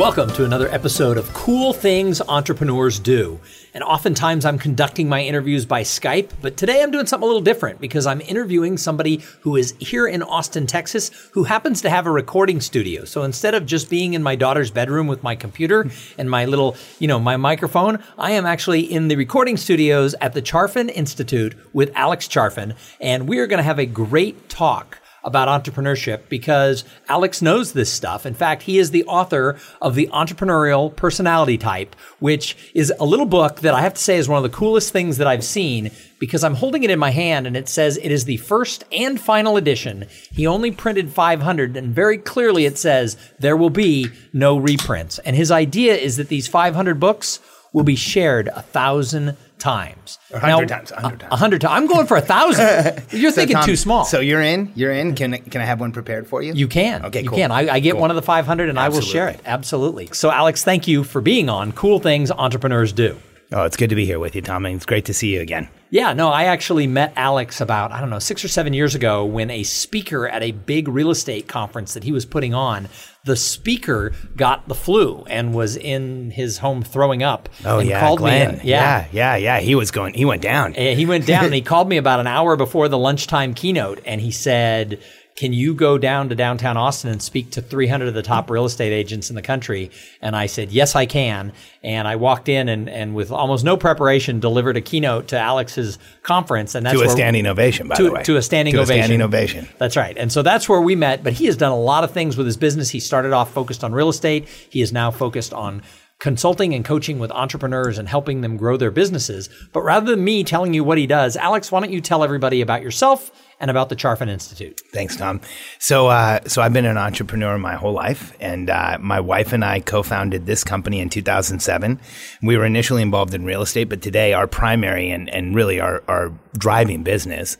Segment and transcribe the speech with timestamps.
[0.00, 3.38] Welcome to another episode of Cool Things Entrepreneurs Do.
[3.74, 7.42] And oftentimes I'm conducting my interviews by Skype, but today I'm doing something a little
[7.42, 12.06] different because I'm interviewing somebody who is here in Austin, Texas, who happens to have
[12.06, 13.04] a recording studio.
[13.04, 16.78] So instead of just being in my daughter's bedroom with my computer and my little,
[16.98, 21.54] you know, my microphone, I am actually in the recording studios at the Charfen Institute
[21.74, 26.84] with Alex Charfen, and we are going to have a great talk about entrepreneurship because
[27.08, 28.26] Alex knows this stuff.
[28.26, 33.26] In fact, he is the author of The Entrepreneurial Personality Type, which is a little
[33.26, 35.90] book that I have to say is one of the coolest things that I've seen
[36.18, 39.20] because I'm holding it in my hand and it says it is the first and
[39.20, 40.06] final edition.
[40.32, 45.18] He only printed 500 and very clearly it says there will be no reprints.
[45.20, 47.40] And his idea is that these 500 books
[47.72, 50.18] will be shared a thousand times.
[50.32, 50.90] A hundred times.
[50.90, 51.32] A hundred times.
[51.32, 51.72] A hundred times.
[51.76, 53.02] I'm going for a thousand.
[53.12, 54.04] You're So, thinking Tom, too small.
[54.04, 54.72] So you're in.
[54.74, 55.14] You're in.
[55.14, 56.52] Can can I have one prepared for you?
[56.54, 57.04] You can.
[57.06, 57.38] Okay, You cool.
[57.38, 57.50] can.
[57.52, 58.00] I, I get Cool.
[58.00, 59.38] one of the 500 and I will share it.
[59.44, 60.08] Absolutely.
[60.12, 63.18] So, Alex, thank you for being on Cool Things Entrepreneurs Do.
[63.52, 64.64] Oh, it's good to be here with you, Tom.
[64.64, 65.68] and It's great to see you again.
[65.90, 69.24] Yeah, no, I actually met Alex about, I don't know, six or seven years ago
[69.24, 72.88] when a speaker at a big real estate conference that he was putting on,
[73.24, 77.48] the speaker got the flu and was in his home throwing up.
[77.64, 78.52] Oh and yeah, called Glenn.
[78.54, 78.66] me in.
[78.68, 79.08] Yeah.
[79.10, 79.60] yeah, yeah, yeah.
[79.60, 80.14] He was going.
[80.14, 80.74] He went down.
[80.74, 84.00] And he went down and he called me about an hour before the lunchtime keynote
[84.06, 85.02] and he said,
[85.40, 88.66] Can you go down to downtown Austin and speak to 300 of the top real
[88.66, 89.90] estate agents in the country?
[90.20, 91.54] And I said, Yes, I can.
[91.82, 95.98] And I walked in and, and with almost no preparation delivered a keynote to Alex's
[96.22, 96.74] conference.
[96.74, 98.22] And that's to a standing ovation, by to, the way.
[98.24, 99.66] to a standing To a standing ovation.
[99.78, 100.14] That's right.
[100.18, 101.24] And so that's where we met.
[101.24, 102.90] But he has done a lot of things with his business.
[102.90, 104.46] He started off focused on real estate.
[104.46, 105.80] He is now focused on
[106.18, 109.48] consulting and coaching with entrepreneurs and helping them grow their businesses.
[109.72, 112.60] But rather than me telling you what he does, Alex, why don't you tell everybody
[112.60, 114.80] about yourself and about the Charfen Institute?
[114.92, 115.40] Thanks, Tom.
[115.78, 119.64] So, uh, so I've been an entrepreneur my whole life, and uh, my wife and
[119.64, 122.00] I co-founded this company in 2007.
[122.42, 126.02] We were initially involved in real estate, but today our primary and, and really our,
[126.08, 127.58] our driving business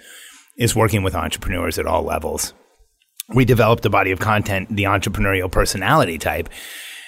[0.57, 2.55] is working with entrepreneurs at all levels.
[3.33, 6.49] We developed a body of content, the entrepreneurial personality type,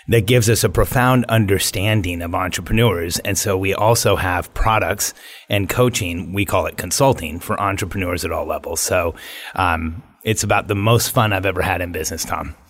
[0.08, 3.18] that gives us a profound understanding of entrepreneurs.
[3.20, 5.14] And so we also have products
[5.48, 6.32] and coaching.
[6.32, 8.80] We call it consulting for entrepreneurs at all levels.
[8.80, 9.14] So
[9.54, 12.54] um, it's about the most fun I've ever had in business, Tom.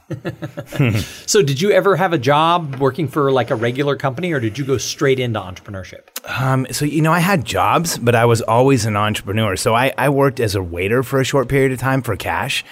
[1.27, 4.59] So did you ever have a job working for like a regular company or did
[4.59, 6.09] you go straight into entrepreneurship?
[6.41, 9.57] Um, so, you know, I had jobs, but I was always an entrepreneur.
[9.57, 12.65] So I, I worked as a waiter for a short period of time for cash.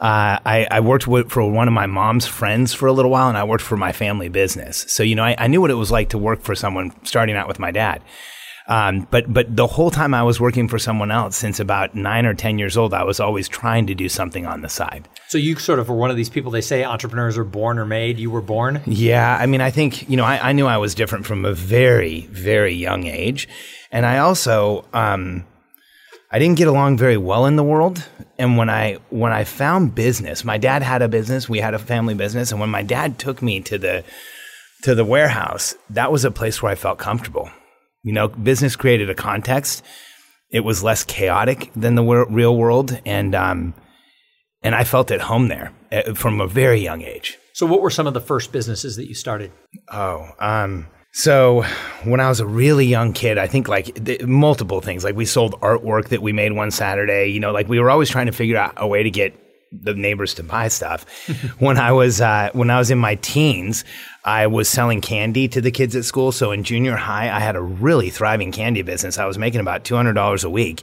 [0.00, 3.28] Uh, I, I worked with, for one of my mom's friends for a little while,
[3.28, 4.84] and I worked for my family business.
[4.88, 7.36] So, you know, I, I knew what it was like to work for someone starting
[7.36, 8.02] out with my dad.
[8.66, 12.24] Um, but but the whole time I was working for someone else, since about nine
[12.24, 15.06] or ten years old, I was always trying to do something on the side.
[15.28, 17.84] So you sort of were one of these people they say entrepreneurs are born or
[17.84, 18.18] made.
[18.18, 18.80] You were born.
[18.86, 21.52] Yeah, I mean, I think you know, I, I knew I was different from a
[21.52, 23.48] very, very young age,
[23.92, 25.44] and I also, um,
[26.34, 28.04] I didn't get along very well in the world.
[28.40, 31.78] And when I when I found business, my dad had a business, we had a
[31.78, 34.02] family business, and when my dad took me to the
[34.82, 37.50] to the warehouse, that was a place where I felt comfortable.
[38.02, 39.84] You know, business created a context.
[40.50, 43.74] It was less chaotic than the wor- real world, and um,
[44.60, 47.38] and I felt at home there uh, from a very young age.
[47.52, 49.52] So what were some of the first businesses that you started?
[49.88, 51.62] Oh, um, so
[52.02, 55.04] when I was a really young kid, I think like th- multiple things.
[55.04, 57.28] Like we sold artwork that we made one Saturday.
[57.28, 59.32] You know, like we were always trying to figure out a way to get
[59.70, 61.06] the neighbors to buy stuff.
[61.60, 63.84] when I was uh, when I was in my teens,
[64.24, 66.32] I was selling candy to the kids at school.
[66.32, 69.16] So in junior high, I had a really thriving candy business.
[69.16, 70.82] I was making about two hundred dollars a week.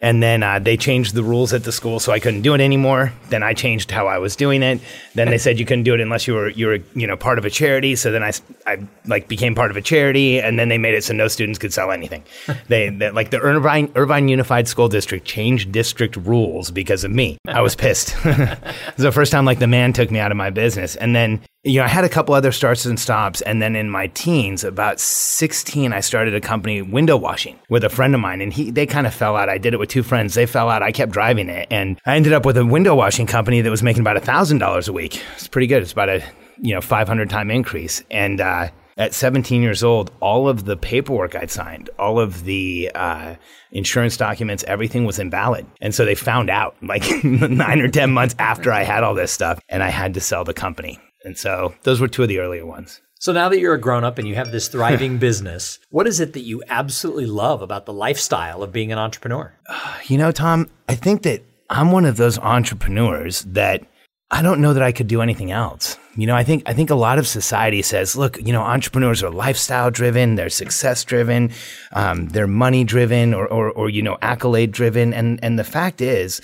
[0.00, 2.60] And then uh, they changed the rules at the school, so I couldn't do it
[2.60, 3.12] anymore.
[3.30, 4.80] Then I changed how I was doing it.
[5.14, 7.36] Then they said you couldn't do it unless you were you were you know part
[7.36, 7.96] of a charity.
[7.96, 8.32] So then I,
[8.64, 11.58] I like became part of a charity, and then they made it so no students
[11.58, 12.22] could sell anything.
[12.68, 17.36] they, they like the Irvine Irvine Unified School District changed district rules because of me.
[17.48, 18.14] I was pissed.
[18.24, 18.58] it
[18.96, 21.40] was the first time like the man took me out of my business, and then
[21.68, 23.42] you know, I had a couple other starts and stops.
[23.42, 27.90] And then in my teens, about 16, I started a company window washing with a
[27.90, 28.40] friend of mine.
[28.40, 29.50] And he, they kind of fell out.
[29.50, 30.34] I did it with two friends.
[30.34, 30.82] They fell out.
[30.82, 31.68] I kept driving it.
[31.70, 34.92] And I ended up with a window washing company that was making about $1,000 a
[34.92, 35.22] week.
[35.34, 35.82] It's pretty good.
[35.82, 36.24] It's about a,
[36.58, 38.02] you know, 500 time increase.
[38.10, 42.90] And, uh, at 17 years old, all of the paperwork I'd signed, all of the
[42.96, 43.36] uh,
[43.70, 45.66] insurance documents, everything was invalid.
[45.80, 49.30] And so they found out like nine or 10 months after I had all this
[49.30, 50.98] stuff, and I had to sell the company.
[51.28, 53.02] And so those were two of the earlier ones.
[53.20, 56.20] So now that you're a grown up and you have this thriving business, what is
[56.20, 59.54] it that you absolutely love about the lifestyle of being an entrepreneur?
[60.06, 63.84] You know, Tom, I think that I'm one of those entrepreneurs that
[64.30, 65.98] I don't know that I could do anything else.
[66.16, 69.22] You know, I think I think a lot of society says, look, you know, entrepreneurs
[69.22, 71.50] are lifestyle driven, they're success driven,
[71.92, 76.00] um, they're money driven, or, or or you know, accolade driven, and and the fact
[76.00, 76.40] is,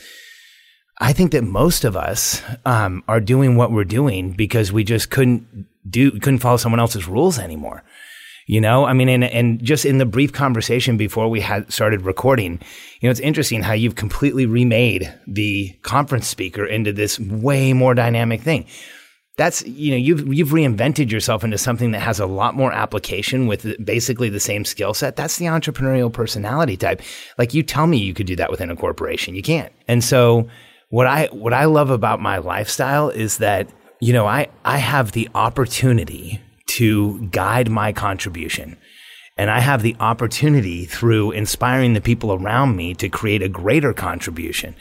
[0.98, 5.10] I think that most of us um, are doing what we're doing because we just
[5.10, 7.82] couldn't do couldn't follow someone else's rules anymore.
[8.46, 12.02] You know, I mean, and, and just in the brief conversation before we had started
[12.02, 12.60] recording,
[13.00, 17.94] you know, it's interesting how you've completely remade the conference speaker into this way more
[17.94, 18.66] dynamic thing.
[19.36, 23.46] That's, you know, you've, you've reinvented yourself into something that has a lot more application
[23.46, 25.16] with basically the same skill set.
[25.16, 27.00] That's the entrepreneurial personality type.
[27.38, 29.34] Like you tell me you could do that within a corporation.
[29.34, 29.72] You can't.
[29.88, 30.48] And so
[30.94, 33.68] what I, what I love about my lifestyle is that,
[33.98, 38.76] you know, I, I have the opportunity to guide my contribution.
[39.36, 43.92] And I have the opportunity through inspiring the people around me to create a greater
[43.92, 44.76] contribution.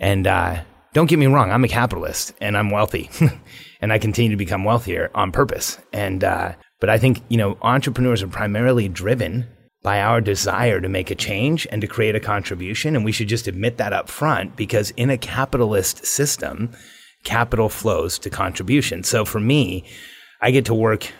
[0.00, 0.64] And uh,
[0.94, 3.08] don't get me wrong, I'm a capitalist and I'm wealthy,
[3.80, 5.78] and I continue to become wealthier on purpose.
[5.92, 9.46] And uh, but I think you know entrepreneurs are primarily driven
[9.82, 13.28] by our desire to make a change and to create a contribution, and we should
[13.28, 16.70] just admit that up front because in a capitalist system,
[17.24, 19.02] capital flows to contribution.
[19.02, 19.84] So for me,
[20.40, 21.12] I get to work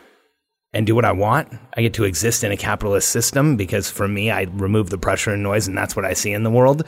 [0.73, 1.53] and do what I want.
[1.77, 5.33] I get to exist in a capitalist system because for me, I remove the pressure
[5.33, 6.85] and noise, and that's what I see in the world.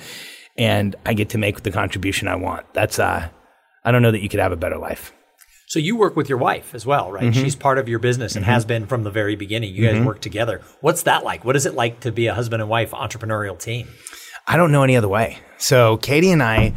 [0.57, 2.73] And I get to make the contribution I want.
[2.75, 3.29] That's, uh,
[3.85, 5.13] I don't know that you could have a better life.
[5.67, 7.25] So you work with your wife as well, right?
[7.25, 7.43] Mm-hmm.
[7.43, 8.53] She's part of your business and mm-hmm.
[8.53, 9.75] has been from the very beginning.
[9.75, 10.05] You guys mm-hmm.
[10.05, 10.61] work together.
[10.81, 11.45] What's that like?
[11.45, 13.89] What is it like to be a husband and wife entrepreneurial team?
[14.47, 15.39] I don't know any other way.
[15.59, 16.75] So Katie and I,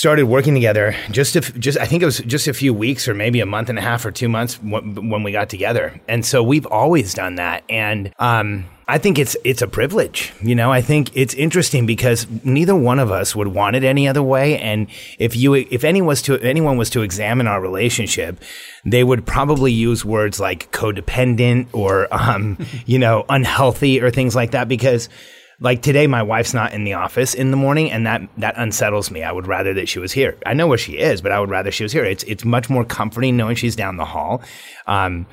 [0.00, 3.12] started working together just if just I think it was just a few weeks or
[3.12, 6.00] maybe a month and a half or two months when we got together.
[6.08, 7.64] And so we've always done that.
[7.68, 10.32] And um, I think it's it's a privilege.
[10.40, 14.08] You know, I think it's interesting because neither one of us would want it any
[14.08, 14.58] other way.
[14.58, 14.86] And
[15.18, 18.40] if you if anyone was to anyone was to examine our relationship,
[18.86, 22.56] they would probably use words like codependent or um,
[22.86, 25.10] you know unhealthy or things like that because
[25.60, 29.10] like today, my wife's not in the office in the morning, and that that unsettles
[29.10, 29.22] me.
[29.22, 30.36] I would rather that she was here.
[30.46, 32.04] I know where she is, but I would rather she was here.
[32.04, 34.42] It's it's much more comforting knowing she's down the hall.
[34.86, 35.26] Um,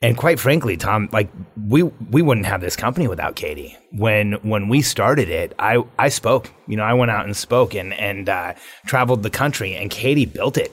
[0.00, 3.76] and quite frankly, Tom, like we we wouldn't have this company without Katie.
[3.90, 6.52] When when we started it, I I spoke.
[6.68, 8.54] You know, I went out and spoke and and uh,
[8.86, 10.72] traveled the country, and Katie built it.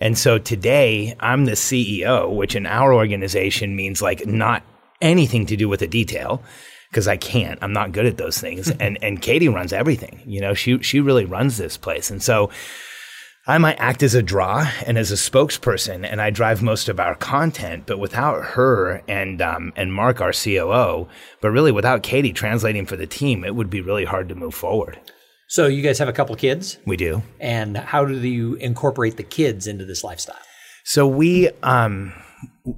[0.00, 4.62] And so today, I'm the CEO, which in our organization means like not
[5.02, 6.42] anything to do with the detail
[6.90, 7.58] because I can't.
[7.62, 8.70] I'm not good at those things.
[8.80, 10.22] and and Katie runs everything.
[10.26, 12.10] You know, she she really runs this place.
[12.10, 12.50] And so
[13.46, 17.00] I might act as a draw and as a spokesperson, and I drive most of
[17.00, 17.84] our content.
[17.86, 21.08] But without her and um, and Mark, our COO,
[21.40, 24.54] but really without Katie translating for the team, it would be really hard to move
[24.54, 24.98] forward.
[25.48, 26.78] So you guys have a couple kids.
[26.86, 27.24] We do.
[27.40, 30.38] And how do you incorporate the kids into this lifestyle?
[30.84, 32.12] So we um,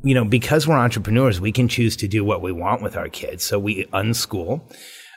[0.02, 3.08] you know, because we're entrepreneurs, we can choose to do what we want with our
[3.08, 3.44] kids.
[3.44, 4.62] So we unschool.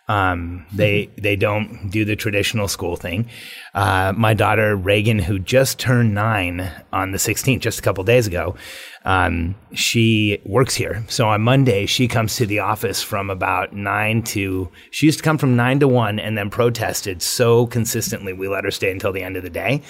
[0.07, 3.27] Um, they they don't do the traditional school thing.
[3.73, 8.27] Uh, my daughter Reagan, who just turned nine on the 16th, just a couple days
[8.27, 8.55] ago,
[9.03, 11.03] um, she works here.
[11.07, 14.69] So on Monday, she comes to the office from about nine to.
[14.91, 18.63] She used to come from nine to one, and then protested so consistently we let
[18.63, 19.81] her stay until the end of the day,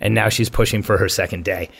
[0.00, 1.70] and now she's pushing for her second day.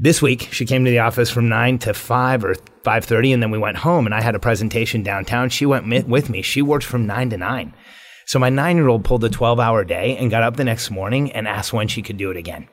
[0.00, 3.52] This week, she came to the office from 9 to 5 or 5.30, and then
[3.52, 5.50] we went home, and I had a presentation downtown.
[5.50, 6.42] She went with me.
[6.42, 7.74] She worked from 9 to 9.
[8.26, 11.72] So my nine-year-old pulled a 12-hour day and got up the next morning and asked
[11.72, 12.68] when she could do it again.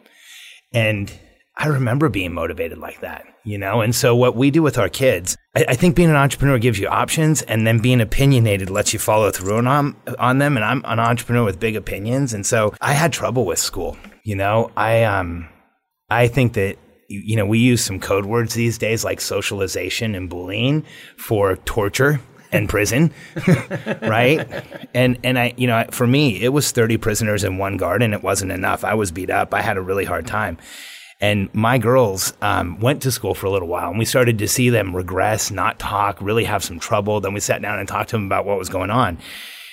[0.74, 1.14] And
[1.58, 3.82] I remember being motivated like that, you know?
[3.82, 6.80] And so what we do with our kids, I, I, think being an entrepreneur gives
[6.80, 10.56] you options and then being opinionated lets you follow through on, on them.
[10.56, 12.34] And I'm an entrepreneur with big opinions.
[12.34, 14.72] And so I had trouble with school, you know?
[14.78, 15.50] I, um,
[16.10, 16.78] I think that
[17.12, 20.86] you know, we use some code words these days like socialization and bullying
[21.18, 22.20] for torture
[22.52, 23.14] and prison,
[24.02, 24.48] right?
[24.94, 28.14] And and I, you know, for me, it was 30 prisoners in one guard, and
[28.14, 28.84] it wasn't enough.
[28.84, 29.54] I was beat up.
[29.54, 30.58] I had a really hard time.
[31.22, 34.48] And my girls um, went to school for a little while, and we started to
[34.48, 37.22] see them regress, not talk, really have some trouble.
[37.22, 39.20] Then we sat down and talked to them about what was going on.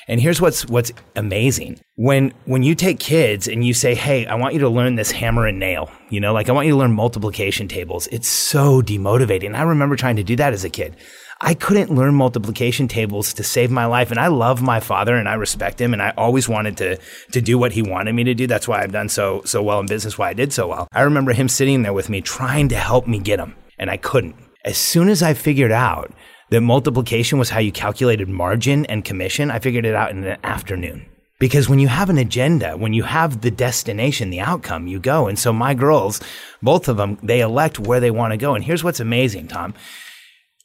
[0.08, 1.80] And here's what's what's amazing.
[1.96, 5.10] When when you take kids and you say, "Hey, I want you to learn this
[5.10, 8.08] hammer and nail." You know, like I want you to learn multiplication tables.
[8.10, 9.54] It's so demotivating.
[9.54, 10.96] I remember trying to do that as a kid.
[11.40, 14.10] I couldn't learn multiplication tables to save my life.
[14.10, 15.92] And I love my father and I respect him.
[15.92, 16.98] And I always wanted to,
[17.32, 18.48] to do what he wanted me to do.
[18.48, 20.88] That's why I've done so, so well in business, why I did so well.
[20.92, 23.98] I remember him sitting there with me trying to help me get them and I
[23.98, 24.34] couldn't.
[24.64, 26.12] As soon as I figured out
[26.50, 30.38] that multiplication was how you calculated margin and commission, I figured it out in an
[30.44, 31.06] afternoon.
[31.38, 35.28] Because when you have an agenda, when you have the destination, the outcome, you go.
[35.28, 36.20] And so my girls,
[36.62, 38.54] both of them, they elect where they want to go.
[38.54, 39.74] And here's what's amazing, Tom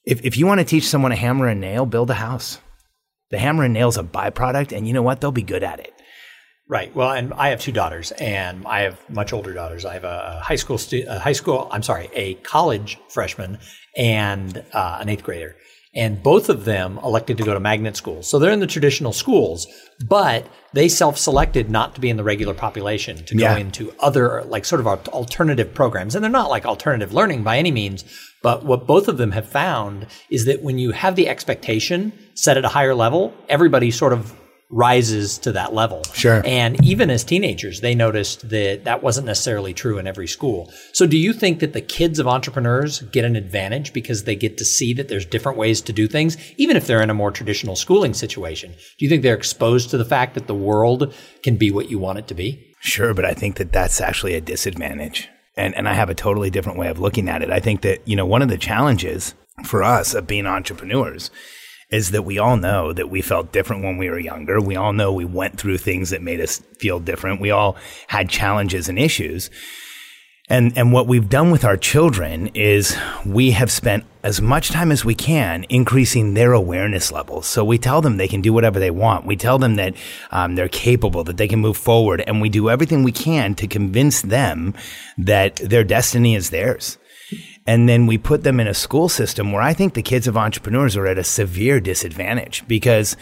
[0.06, 2.60] if, if you want to teach someone a hammer and nail, build a house.
[3.30, 5.22] The hammer and nail is a byproduct, and you know what?
[5.22, 5.94] They'll be good at it.
[6.68, 6.96] Right.
[6.96, 9.86] Well, and I have two daughters, and I have much older daughters.
[9.86, 11.68] I have a high school, stu- a high school.
[11.72, 13.60] I'm sorry, a college freshman
[13.98, 15.56] and uh, an eighth grader,
[15.96, 18.28] and both of them elected to go to magnet schools.
[18.28, 19.68] So they're in the traditional schools,
[20.08, 23.58] but they self-selected not to be in the regular population to go Yeah.
[23.58, 27.72] into other like sort of alternative programs, and they're not like alternative learning by any
[27.72, 28.04] means.
[28.42, 32.58] But what both of them have found is that when you have the expectation set
[32.58, 34.34] at a higher level, everybody sort of
[34.74, 36.02] rises to that level.
[36.14, 36.42] Sure.
[36.46, 40.74] And even as teenagers, they noticed that that wasn't necessarily true in every school.
[40.94, 44.58] So do you think that the kids of entrepreneurs get an advantage because they get
[44.58, 47.32] to see that there's different ways to do things, even if they're in a more
[47.32, 48.72] traditional schooling situation?
[48.72, 51.14] Do you think they're exposed to the fact that the world
[51.44, 52.74] can be what you want it to be?
[52.80, 55.30] Sure, but I think that that's actually a disadvantage.
[55.56, 57.52] And, and I have a totally different way of looking at it.
[57.52, 61.30] I think that, you know, one of the challenges for us of being entrepreneurs
[61.94, 64.60] is that we all know that we felt different when we were younger.
[64.60, 67.40] We all know we went through things that made us feel different.
[67.40, 69.52] We all had challenges and issues.
[70.50, 72.98] And, and what we've done with our children is
[73.28, 77.46] we have spent as much time as we can increasing their awareness levels.
[77.46, 79.28] So we tell them they can do whatever they want.
[79.28, 79.94] We tell them that
[80.32, 83.68] um, they're capable, that they can move forward, and we do everything we can to
[83.68, 84.74] convince them
[85.18, 86.98] that their destiny is theirs.
[87.66, 90.36] And then we put them in a school system where I think the kids of
[90.36, 93.16] entrepreneurs are at a severe disadvantage because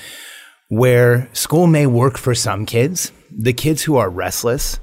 [0.69, 4.79] where school may work for some kids, the kids who are restless,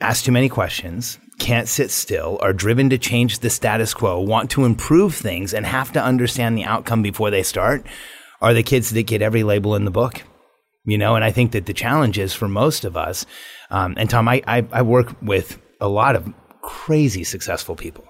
[0.00, 4.50] ask too many questions, can't sit still, are driven to change the status quo, want
[4.50, 7.86] to improve things, and have to understand the outcome before they start,
[8.40, 10.22] are the kids that get every label in the book.
[10.84, 13.26] You know, and I think that the challenge is for most of us,
[13.70, 18.04] um, and Tom, I, I, I work with a lot of crazy successful people.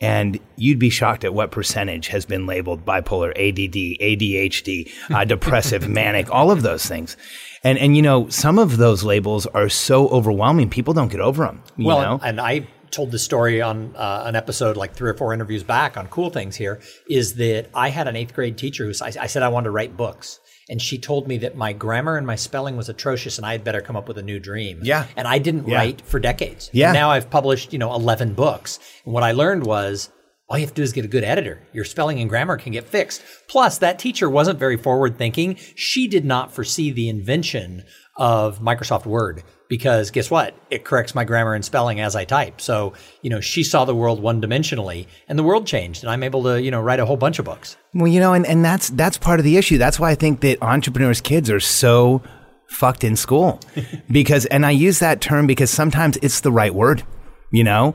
[0.00, 5.88] And you'd be shocked at what percentage has been labeled bipolar, ADD, ADHD, uh, depressive,
[5.88, 7.18] manic, all of those things.
[7.62, 11.44] And, and, you know, some of those labels are so overwhelming, people don't get over
[11.44, 11.62] them.
[11.76, 12.20] You well, know?
[12.24, 15.96] and I told the story on uh, an episode like three or four interviews back
[15.96, 19.26] on Cool Things here is that I had an eighth grade teacher who I, I
[19.26, 20.40] said I wanted to write books.
[20.70, 23.64] And she told me that my grammar and my spelling was atrocious and I had
[23.64, 24.80] better come up with a new dream.
[24.84, 25.06] Yeah.
[25.16, 25.74] And I didn't Yeah.
[25.76, 26.70] write for decades.
[26.72, 26.90] Yeah.
[26.90, 28.78] And now I've published, you know, 11 books.
[29.04, 30.10] And what I learned was
[30.48, 31.60] all you have to do is get a good editor.
[31.72, 33.20] Your spelling and grammar can get fixed.
[33.48, 35.56] Plus, that teacher wasn't very forward thinking.
[35.74, 37.82] She did not foresee the invention
[38.16, 40.54] of Microsoft Word because guess what?
[40.68, 42.60] It corrects my grammar and spelling as I type.
[42.60, 46.24] So, you know, she saw the world one dimensionally and the world changed and I'm
[46.24, 47.76] able to, you know, write a whole bunch of books.
[47.94, 49.78] Well, you know, and, and that's that's part of the issue.
[49.78, 52.20] That's why I think that entrepreneurs' kids are so
[52.66, 53.60] fucked in school.
[54.10, 57.04] because and I use that term because sometimes it's the right word,
[57.52, 57.94] you know?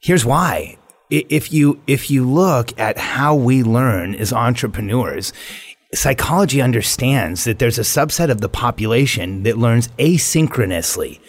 [0.00, 0.78] Here's why.
[1.10, 5.32] If you if you look at how we learn as entrepreneurs,
[5.94, 11.20] psychology understands that there's a subset of the population that learns asynchronously.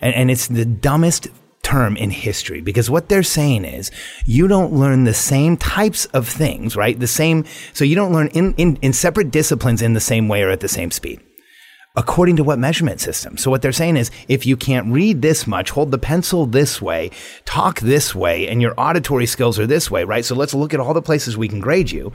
[0.00, 1.28] And, and it's the dumbest
[1.62, 3.90] term in history because what they're saying is
[4.26, 6.98] you don't learn the same types of things, right?
[6.98, 10.42] The same, so you don't learn in, in, in separate disciplines in the same way
[10.42, 11.20] or at the same speed.
[11.94, 13.36] According to what measurement system?
[13.36, 16.80] So what they're saying is if you can't read this much, hold the pencil this
[16.80, 17.10] way,
[17.44, 20.24] talk this way, and your auditory skills are this way, right?
[20.24, 22.10] So let's look at all the places we can grade you.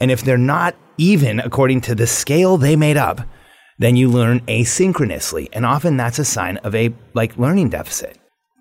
[0.00, 3.22] And if they're not even according to the scale they made up,
[3.78, 5.48] then you learn asynchronously.
[5.54, 8.18] And often that's a sign of a like learning deficit.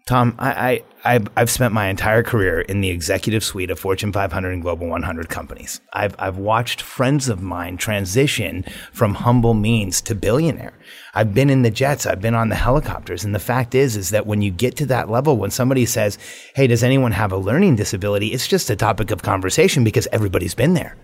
[0.07, 0.83] Tom, I, I,
[1.15, 4.87] I've, I've spent my entire career in the executive suite of Fortune 500 and Global
[4.87, 5.81] 100 companies.
[5.93, 10.73] I've, I've watched friends of mine transition from humble means to billionaire.
[11.13, 12.07] I've been in the jets.
[12.07, 13.23] I've been on the helicopters.
[13.23, 16.17] And the fact is, is that when you get to that level, when somebody says,
[16.55, 18.27] Hey, does anyone have a learning disability?
[18.27, 20.95] It's just a topic of conversation because everybody's been there.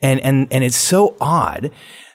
[0.00, 1.70] And, and, and it's so odd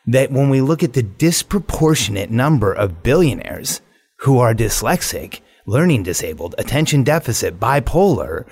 [0.07, 3.81] that when we look at the disproportionate number of billionaires
[4.19, 8.45] who are dyslexic, learning disabled, attention deficit, bipolar,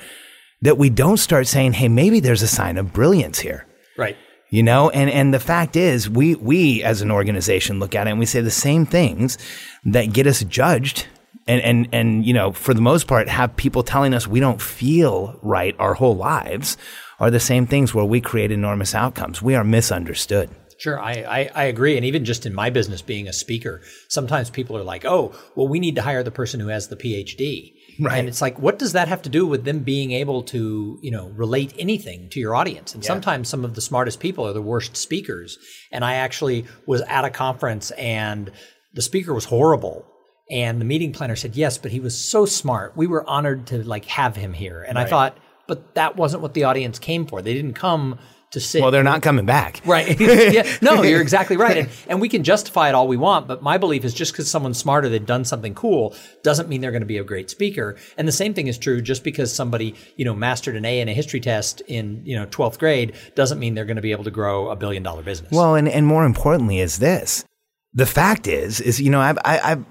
[0.61, 3.65] that we don't start saying, hey, maybe there's a sign of brilliance here.
[3.97, 4.15] Right.
[4.49, 8.11] You know, and, and the fact is we, we as an organization look at it
[8.11, 9.37] and we say the same things
[9.85, 11.07] that get us judged
[11.47, 14.61] and, and, and, you know, for the most part, have people telling us we don't
[14.61, 16.77] feel right our whole lives
[17.21, 19.43] are the same things where we create enormous outcomes.
[19.43, 20.49] We are misunderstood.
[20.79, 21.95] Sure, I, I, I, agree.
[21.95, 25.67] And even just in my business, being a speaker, sometimes people are like, oh, well,
[25.67, 27.73] we need to hire the person who has the PhD.
[27.99, 28.17] Right.
[28.17, 31.11] And it's like, what does that have to do with them being able to, you
[31.11, 32.95] know, relate anything to your audience?
[32.95, 33.09] And yeah.
[33.09, 35.59] sometimes some of the smartest people are the worst speakers.
[35.91, 38.51] And I actually was at a conference and
[38.95, 40.07] the speaker was horrible.
[40.49, 42.97] And the meeting planner said, yes, but he was so smart.
[42.97, 44.81] We were honored to like have him here.
[44.81, 45.05] And right.
[45.05, 45.37] I thought,
[45.71, 47.41] but that wasn't what the audience came for.
[47.41, 48.19] They didn't come
[48.51, 48.81] to sit.
[48.81, 49.79] Well, they're not coming back.
[49.91, 50.19] Right.
[50.19, 50.69] yeah.
[50.81, 51.77] No, you're exactly right.
[51.77, 54.51] And, and we can justify it all we want, but my belief is just because
[54.51, 56.13] someone's smarter, they've done something cool,
[56.43, 57.95] doesn't mean they're going to be a great speaker.
[58.17, 61.07] And the same thing is true just because somebody, you know, mastered an A in
[61.07, 64.25] a history test in, you know, 12th grade doesn't mean they're going to be able
[64.25, 65.53] to grow a billion dollar business.
[65.53, 67.45] Well, and, and more importantly is this.
[67.93, 69.85] The fact is, is, you know, I've, I, I've,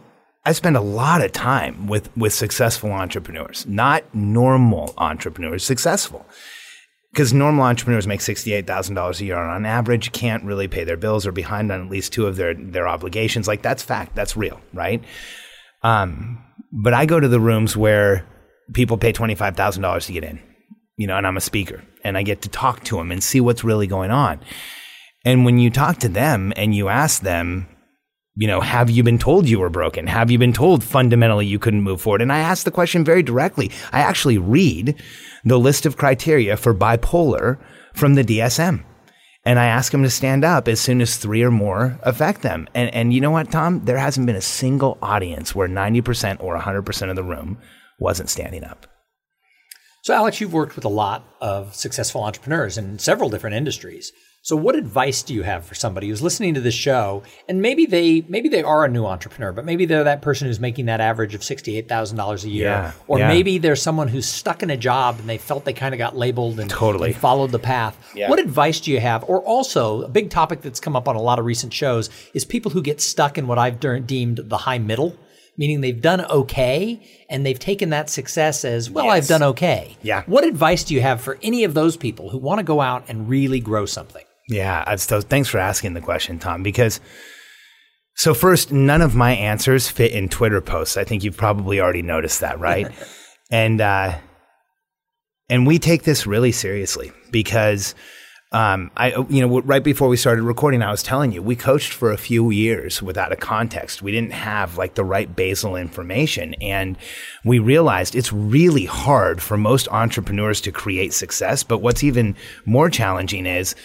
[0.44, 6.26] I spend a lot of time with, with successful entrepreneurs, not normal entrepreneurs, successful
[7.12, 11.26] because normal entrepreneurs make $68,000 a year and on average, can't really pay their bills
[11.26, 13.49] or behind on at least two of their, their obligations.
[13.49, 14.14] Like that's fact.
[14.14, 15.02] That's real, right?
[15.82, 18.26] Um, but I go to the rooms where
[18.73, 20.40] people pay $25,000 to get in,
[20.97, 23.40] you know, and I'm a speaker and I get to talk to them and see
[23.40, 24.40] what's really going on.
[25.25, 27.66] And when you talk to them and you ask them,
[28.40, 30.06] you know, have you been told you were broken?
[30.06, 32.23] Have you been told fundamentally you couldn't move forward?
[32.23, 33.70] And I ask the question very directly.
[33.92, 34.94] I actually read
[35.44, 37.59] the list of criteria for bipolar
[37.92, 38.82] from the DSM.
[39.44, 42.66] And I ask them to stand up as soon as three or more affect them.
[42.75, 43.85] And, and you know what, Tom?
[43.85, 47.59] There hasn't been a single audience where 90% or 100% of the room
[47.99, 48.87] wasn't standing up.
[50.02, 54.12] So, Alex, you've worked with a lot of successful entrepreneurs in several different industries.
[54.42, 57.85] So what advice do you have for somebody who's listening to this show and maybe
[57.85, 60.99] they maybe they are a new entrepreneur, but maybe they're that person who's making that
[60.99, 63.28] average of $68,000 a year yeah, or yeah.
[63.28, 66.16] maybe there's someone who's stuck in a job and they felt they kind of got
[66.16, 67.11] labeled and, totally.
[67.11, 67.99] and followed the path.
[68.14, 68.30] Yeah.
[68.30, 69.25] What advice do you have?
[69.25, 72.47] Or also, a big topic that's come up on a lot of recent shows is
[72.47, 75.16] people who get stuck in what I've deemed the high middle
[75.56, 79.14] meaning they've done okay and they've taken that success as, well, yes.
[79.14, 79.94] I've done okay.
[80.00, 80.23] Yeah.
[80.25, 83.04] What advice do you have for any of those people who want to go out
[83.08, 84.25] and really grow something?
[84.50, 87.00] Yeah, so thanks for asking the question, Tom, because
[88.17, 90.97] so first, none of my answers fit in Twitter posts.
[90.97, 92.91] I think you've probably already noticed that, right?
[93.50, 94.19] and uh,
[95.49, 97.95] and we take this really seriously because
[98.52, 101.93] um, I, you know, right before we started recording, I was telling you we coached
[101.93, 104.02] for a few years without a context.
[104.02, 106.99] We didn't have like the right basal information, and
[107.45, 111.63] we realized it's really hard for most entrepreneurs to create success.
[111.63, 112.34] But what's even
[112.67, 113.76] more challenging is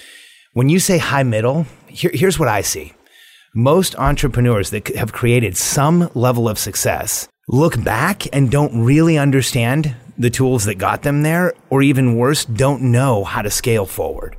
[0.55, 2.93] when you say high middle, here, here's what I see.
[3.53, 9.93] Most entrepreneurs that have created some level of success look back and don't really understand
[10.17, 14.37] the tools that got them there, or even worse, don't know how to scale forward.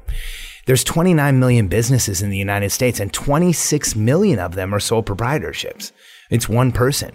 [0.64, 5.02] There's 29 million businesses in the United States, and 26 million of them are sole
[5.02, 5.92] proprietorships.
[6.30, 7.12] It's one person.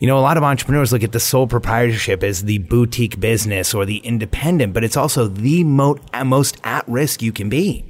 [0.00, 3.74] You know, a lot of entrepreneurs look at the sole proprietorship as the boutique business
[3.74, 7.84] or the independent, but it's also the most at risk you can be.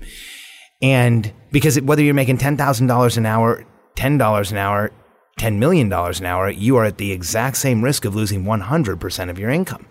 [0.82, 3.64] And because whether you're making $10,000 an hour,
[3.96, 4.90] $10 an hour,
[5.38, 9.38] $10 million an hour, you are at the exact same risk of losing 100% of
[9.38, 9.86] your income.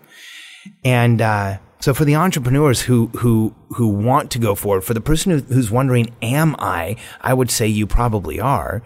[0.84, 5.00] And, uh, so for the entrepreneurs who, who, who want to go forward, for the
[5.00, 6.96] person who, who's wondering, am I?
[7.22, 8.82] I would say you probably are.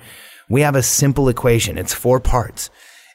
[0.48, 1.76] We have a simple equation.
[1.76, 2.70] It's four parts.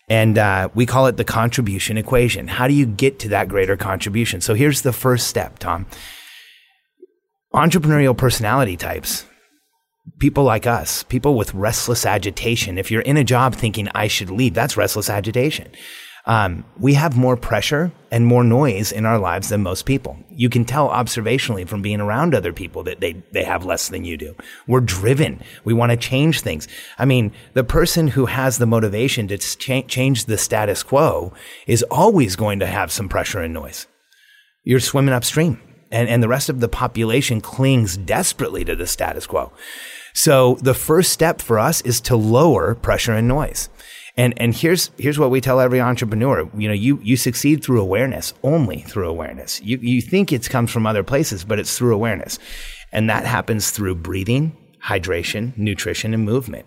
[0.09, 2.47] And uh, we call it the contribution equation.
[2.47, 4.41] How do you get to that greater contribution?
[4.41, 5.85] So here's the first step, Tom
[7.59, 9.25] entrepreneurial personality types,
[10.17, 12.77] people like us, people with restless agitation.
[12.77, 15.69] If you're in a job thinking I should leave, that's restless agitation.
[16.25, 20.17] Um, we have more pressure and more noise in our lives than most people.
[20.29, 24.05] You can tell observationally from being around other people that they, they have less than
[24.05, 24.35] you do.
[24.67, 25.41] We're driven.
[25.65, 26.67] We want to change things.
[26.97, 31.33] I mean, the person who has the motivation to cha- change the status quo
[31.67, 33.87] is always going to have some pressure and noise.
[34.63, 35.59] You're swimming upstream
[35.91, 39.51] and, and the rest of the population clings desperately to the status quo.
[40.13, 43.69] So the first step for us is to lower pressure and noise.
[44.17, 46.49] And, and here's, here's what we tell every entrepreneur.
[46.57, 49.61] You know, you, you succeed through awareness, only through awareness.
[49.61, 52.37] You, you think it comes from other places, but it's through awareness.
[52.91, 56.65] And that happens through breathing, hydration, nutrition, and movement.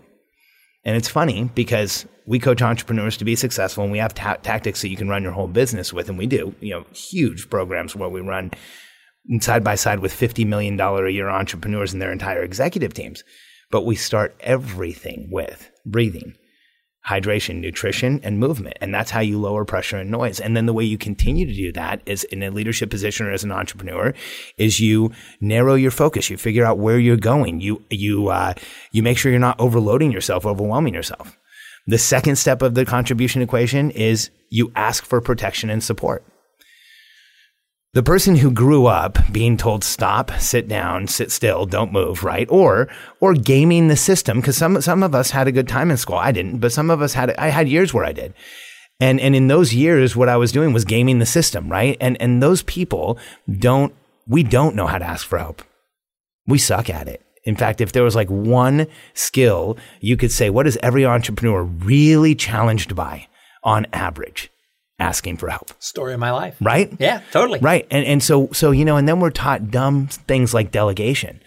[0.85, 4.81] And it's funny because we coach entrepreneurs to be successful and we have ta- tactics
[4.83, 6.09] that you can run your whole business with.
[6.09, 8.53] And we do, you know, huge programs where we run
[9.41, 13.25] side by side with $50 million a year entrepreneurs and their entire executive teams.
[13.71, 16.37] But we start everything with breathing,
[17.09, 18.77] hydration, nutrition, and movement.
[18.81, 20.41] And that's how you lower pressure and noise.
[20.41, 23.33] And then the way you continue to do that is in a leadership position or
[23.33, 24.13] as an entrepreneur
[24.59, 26.29] is you narrow your focus.
[26.29, 27.61] You figure out where you're going.
[27.61, 28.55] You, you, uh,
[28.91, 31.39] you make sure you're not overloading yourself, overwhelming yourself.
[31.87, 36.25] The second step of the contribution equation is you ask for protection and support.
[37.94, 42.46] The person who grew up being told stop, sit down, sit still, don't move, right?
[42.50, 42.88] Or
[43.20, 46.16] or gaming the system because some some of us had a good time in school.
[46.16, 48.33] I didn't, but some of us had I had years where I did.
[48.98, 51.98] And and in those years what I was doing was gaming the system, right?
[52.00, 53.18] And and those people
[53.59, 53.94] don't
[54.26, 55.61] we don't know how to ask for help.
[56.46, 57.20] We suck at it.
[57.44, 61.62] In fact, if there was like one skill you could say what is every entrepreneur
[61.62, 63.26] really challenged by
[63.62, 64.52] on average?
[65.03, 65.73] Asking for help.
[65.83, 66.57] Story of my life.
[66.61, 66.95] Right?
[66.99, 67.59] Yeah, totally.
[67.59, 67.87] Right.
[67.91, 71.43] And and so so you know, and then we're taught dumb things like delegation.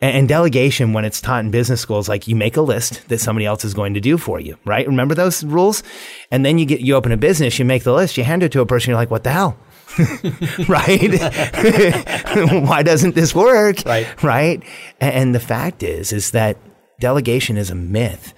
[0.00, 3.18] And, and delegation, when it's taught in business schools, like you make a list that
[3.18, 4.86] somebody else is going to do for you, right?
[4.86, 5.82] Remember those rules?
[6.30, 8.52] And then you get you open a business, you make the list, you hand it
[8.52, 9.56] to a person, you're like, what the hell?
[10.68, 11.10] right?
[12.68, 13.78] Why doesn't this work?
[13.86, 14.22] Right.
[14.22, 14.62] Right.
[15.00, 16.58] And the fact is, is that
[17.00, 18.34] delegation is a myth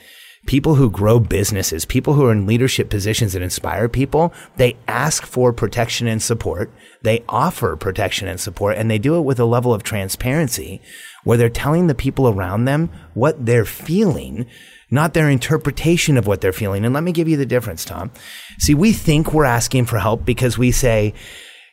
[0.49, 5.27] people who grow businesses, people who are in leadership positions that inspire people, they ask
[5.27, 6.73] for protection and support.
[7.03, 10.81] They offer protection and support and they do it with a level of transparency
[11.23, 14.47] where they're telling the people around them what they're feeling,
[14.91, 16.83] not their interpretation of what they're feeling.
[16.87, 18.11] And let me give you the difference, Tom.
[18.59, 21.13] See, we think we're asking for help because we say,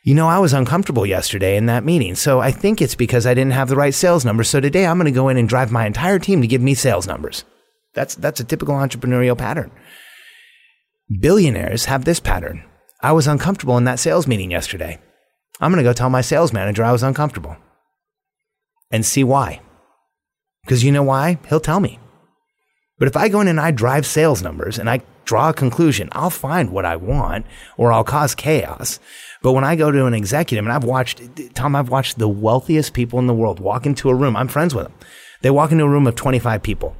[0.02, 2.14] you know, I was uncomfortable yesterday in that meeting.
[2.14, 4.50] So I think it's because I didn't have the right sales numbers.
[4.50, 6.74] So today I'm going to go in and drive my entire team to give me
[6.74, 7.44] sales numbers.
[7.96, 9.72] That's, that's a typical entrepreneurial pattern.
[11.20, 12.62] Billionaires have this pattern.
[13.00, 15.00] I was uncomfortable in that sales meeting yesterday.
[15.60, 17.56] I'm going to go tell my sales manager I was uncomfortable
[18.90, 19.62] and see why.
[20.62, 21.38] Because you know why?
[21.48, 21.98] He'll tell me.
[22.98, 26.10] But if I go in and I drive sales numbers and I draw a conclusion,
[26.12, 27.46] I'll find what I want
[27.78, 29.00] or I'll cause chaos.
[29.42, 31.22] But when I go to an executive and I've watched,
[31.54, 34.36] Tom, I've watched the wealthiest people in the world walk into a room.
[34.36, 34.94] I'm friends with them.
[35.40, 36.94] They walk into a room of 25 people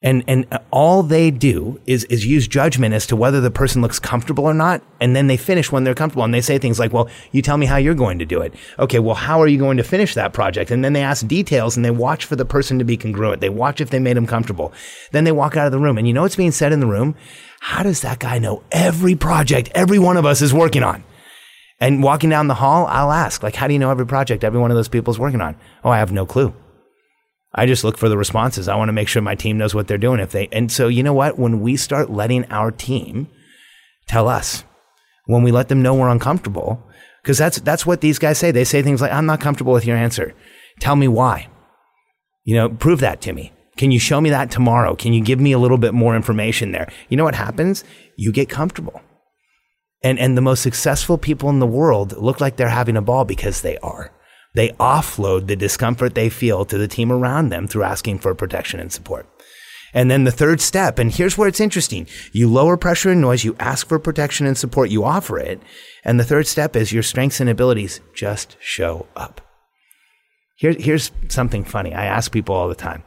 [0.00, 3.98] and and all they do is is use judgment as to whether the person looks
[3.98, 4.80] comfortable or not.
[5.00, 6.22] And then they finish when they're comfortable.
[6.22, 8.54] And they say things like well you tell me how you're going to do it.
[8.78, 10.70] Okay well how are you going to finish that project?
[10.70, 13.40] And then they ask details and they watch for the person to be congruent.
[13.40, 14.72] They watch if they made them comfortable.
[15.10, 15.98] Then they walk out of the room.
[15.98, 17.16] And you know what's being said in the room?
[17.60, 21.02] How does that guy know every project every one of us is working on?
[21.80, 24.58] And walking down the hall i'll ask like how do you know every project every
[24.58, 25.56] one of those people is working on?
[25.82, 26.54] Oh i have no clue
[27.54, 28.68] I just look for the responses.
[28.68, 30.20] I want to make sure my team knows what they're doing.
[30.20, 31.38] If they, and so you know what?
[31.38, 33.28] When we start letting our team
[34.06, 34.64] tell us,
[35.26, 36.82] when we let them know we're uncomfortable,
[37.22, 38.50] because that's, that's what these guys say.
[38.50, 40.34] They say things like, I'm not comfortable with your answer.
[40.80, 41.48] Tell me why.
[42.44, 43.52] You know, prove that to me.
[43.76, 44.96] Can you show me that tomorrow?
[44.96, 46.90] Can you give me a little bit more information there?
[47.08, 47.84] You know what happens?
[48.16, 49.00] You get comfortable.
[50.02, 53.24] And, and the most successful people in the world look like they're having a ball
[53.24, 54.12] because they are.
[54.54, 58.80] They offload the discomfort they feel to the team around them through asking for protection
[58.80, 59.28] and support.
[59.94, 62.06] And then the third step, and here's where it's interesting.
[62.32, 65.62] You lower pressure and noise, you ask for protection and support, you offer it.
[66.04, 69.40] And the third step is your strengths and abilities just show up.
[70.56, 71.94] Here, here's something funny.
[71.94, 73.02] I ask people all the time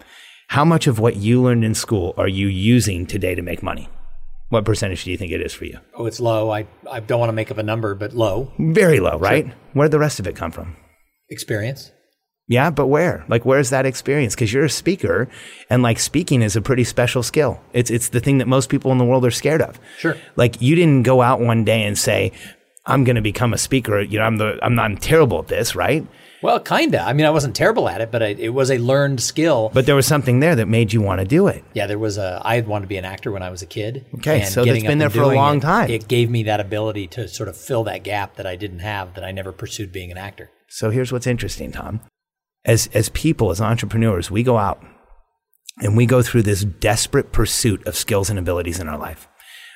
[0.47, 3.87] how much of what you learned in school are you using today to make money?
[4.49, 5.79] What percentage do you think it is for you?
[5.95, 6.49] Oh, it's low.
[6.49, 8.51] I, I don't want to make up a number, but low.
[8.59, 9.45] Very low, right?
[9.45, 9.55] Sure.
[9.71, 10.75] Where did the rest of it come from?
[11.31, 11.91] Experience.
[12.47, 13.23] Yeah, but where?
[13.29, 14.35] Like, where's that experience?
[14.35, 15.29] Because you're a speaker,
[15.69, 17.61] and like speaking is a pretty special skill.
[17.71, 19.79] It's it's the thing that most people in the world are scared of.
[19.97, 20.17] Sure.
[20.35, 22.33] Like, you didn't go out one day and say,
[22.85, 25.47] "I'm going to become a speaker." You know, I'm the I'm not I'm terrible at
[25.47, 26.05] this, right?
[26.41, 27.01] Well, kinda.
[27.01, 29.71] I mean, I wasn't terrible at it, but I, it was a learned skill.
[29.73, 31.63] But there was something there that made you want to do it.
[31.73, 32.41] Yeah, there was a.
[32.43, 34.05] I had wanted to be an actor when I was a kid.
[34.15, 35.89] Okay, so it's been there for a long it, time.
[35.89, 39.13] It gave me that ability to sort of fill that gap that I didn't have,
[39.13, 40.49] that I never pursued being an actor.
[40.73, 41.99] So here's what's interesting, Tom.
[42.63, 44.81] As, as people, as entrepreneurs, we go out
[45.81, 49.27] and we go through this desperate pursuit of skills and abilities in our life.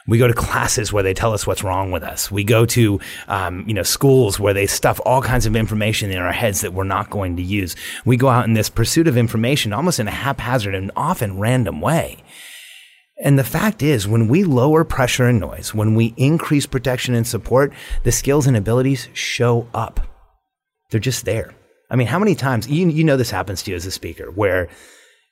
[0.08, 2.32] We go to classes where they tell us what's wrong with us.
[2.32, 6.18] We go to, um, you know, schools where they stuff all kinds of information in
[6.18, 7.76] our heads that we're not going to use.
[8.06, 11.82] We go out in this pursuit of information almost in a haphazard and often random
[11.82, 12.24] way.
[13.22, 17.28] And the fact is, when we lower pressure and noise, when we increase protection and
[17.28, 20.15] support, the skills and abilities show up.
[20.90, 21.54] They're just there.
[21.90, 24.32] I mean, how many times, you, you know, this happens to you as a speaker
[24.32, 24.70] where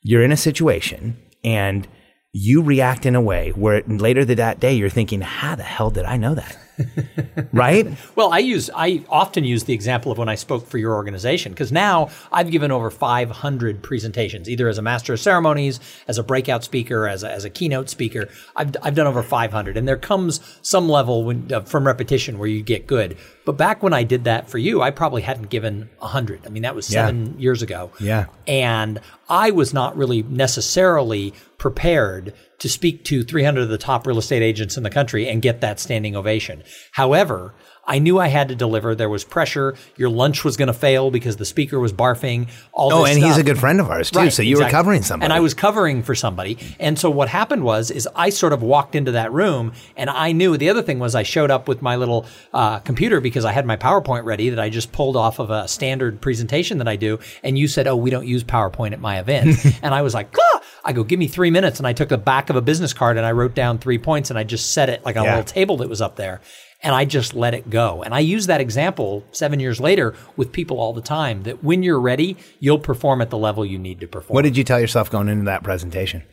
[0.02, 1.88] you're in a situation and
[2.32, 6.04] you react in a way where later that day you're thinking, how the hell did
[6.04, 6.58] I know that?
[7.52, 7.86] right?
[8.16, 11.52] Well, I use I often use the example of when I spoke for your organization
[11.52, 16.22] because now I've given over 500 presentations, either as a master of ceremonies, as a
[16.22, 18.28] breakout speaker, as a, as a keynote speaker.
[18.56, 22.48] I've I've done over 500, and there comes some level when, uh, from repetition where
[22.48, 23.16] you get good.
[23.44, 26.46] But back when I did that for you, I probably hadn't given 100.
[26.46, 27.40] I mean, that was seven yeah.
[27.40, 27.90] years ago.
[28.00, 31.34] Yeah, and I was not really necessarily
[31.64, 35.40] prepared to speak to 300 of the top real estate agents in the country and
[35.40, 36.62] get that standing ovation.
[36.92, 37.54] However,
[37.86, 38.94] I knew I had to deliver.
[38.94, 39.74] There was pressure.
[39.96, 42.48] Your lunch was going to fail because the speaker was barfing.
[42.72, 43.28] All oh, and stuff.
[43.28, 44.18] he's a good friend of ours too.
[44.18, 44.64] Right, so you exactly.
[44.66, 46.58] were covering somebody, and I was covering for somebody.
[46.78, 50.32] And so what happened was, is I sort of walked into that room, and I
[50.32, 50.56] knew.
[50.56, 53.64] The other thing was, I showed up with my little uh, computer because I had
[53.64, 57.18] my PowerPoint ready that I just pulled off of a standard presentation that I do.
[57.42, 60.34] And you said, "Oh, we don't use PowerPoint at my event," and I was like,
[60.38, 60.60] ah!
[60.84, 61.78] I go, give me three minutes.
[61.78, 64.30] And I took the back of a business card and I wrote down three points
[64.30, 65.30] and I just set it like on yeah.
[65.30, 66.40] a little table that was up there.
[66.82, 68.02] And I just let it go.
[68.02, 71.82] And I use that example seven years later with people all the time that when
[71.82, 74.34] you're ready, you'll perform at the level you need to perform.
[74.34, 76.24] What did you tell yourself going into that presentation?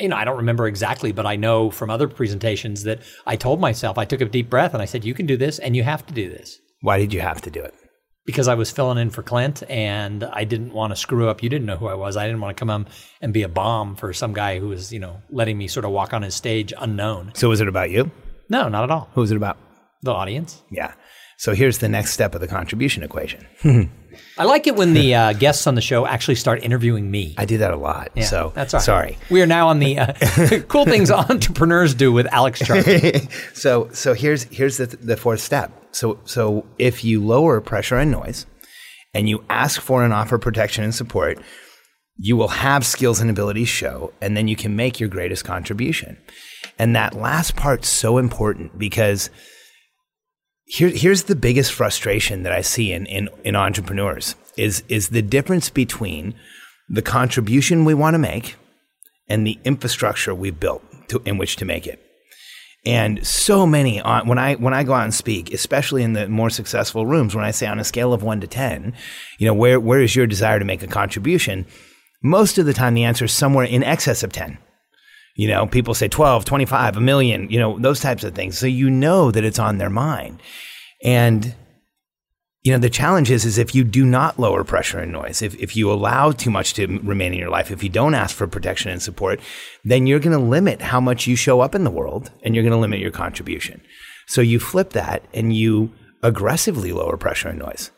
[0.00, 3.60] you know, I don't remember exactly, but I know from other presentations that I told
[3.60, 5.84] myself, I took a deep breath and I said, you can do this and you
[5.84, 6.58] have to do this.
[6.80, 7.74] Why did you have to do it?
[8.28, 11.42] Because I was filling in for Clint and I didn't want to screw up.
[11.42, 12.14] You didn't know who I was.
[12.14, 12.86] I didn't want to come home
[13.22, 15.92] and be a bomb for some guy who was, you know, letting me sort of
[15.92, 17.32] walk on his stage unknown.
[17.34, 18.10] So was it about you?
[18.50, 19.08] No, not at all.
[19.14, 19.56] Who was it about?
[20.02, 20.62] The audience.
[20.70, 20.92] Yeah.
[21.38, 23.46] So here's the next step of the contribution equation.
[24.36, 27.34] I like it when the uh, guests on the show actually start interviewing me.
[27.38, 28.10] I do that a lot.
[28.14, 28.84] Yeah, so that's all right.
[28.84, 29.18] sorry.
[29.30, 30.12] We are now on the uh,
[30.68, 33.30] cool things entrepreneurs do with Alex Charfen.
[33.56, 35.72] so so here's here's the, the fourth step.
[35.98, 38.46] So, so if you lower pressure and noise
[39.14, 41.40] and you ask for and offer protection and support,
[42.16, 46.16] you will have skills and abilities show, and then you can make your greatest contribution.
[46.78, 49.28] And that last part's so important because
[50.66, 55.22] here, here's the biggest frustration that I see in, in, in entrepreneurs is, is the
[55.22, 56.36] difference between
[56.88, 58.54] the contribution we want to make
[59.28, 62.07] and the infrastructure we've built to, in which to make it.
[62.88, 66.26] And so many on, when I when I go out and speak, especially in the
[66.26, 68.94] more successful rooms, when I say on a scale of one to ten,
[69.38, 71.66] you know, where where is your desire to make a contribution?
[72.22, 74.56] Most of the time the answer is somewhere in excess of 10.
[75.36, 78.58] You know, people say 12, 25, a million, you know, those types of things.
[78.58, 80.40] So you know that it's on their mind.
[81.04, 81.54] And
[82.62, 85.54] you know, the challenge is, is if you do not lower pressure and noise, if,
[85.56, 88.48] if you allow too much to remain in your life, if you don't ask for
[88.48, 89.40] protection and support,
[89.84, 92.64] then you're going to limit how much you show up in the world and you're
[92.64, 93.80] going to limit your contribution.
[94.26, 95.92] So you flip that and you
[96.22, 97.92] aggressively lower pressure and noise.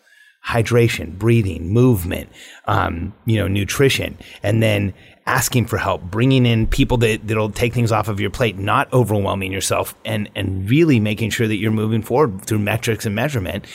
[0.46, 2.30] Hydration, breathing, movement,
[2.66, 4.94] um, you know, nutrition, and then
[5.26, 8.90] asking for help, bringing in people that, that'll take things off of your plate, not
[8.92, 13.66] overwhelming yourself, and, and really making sure that you're moving forward through metrics and measurement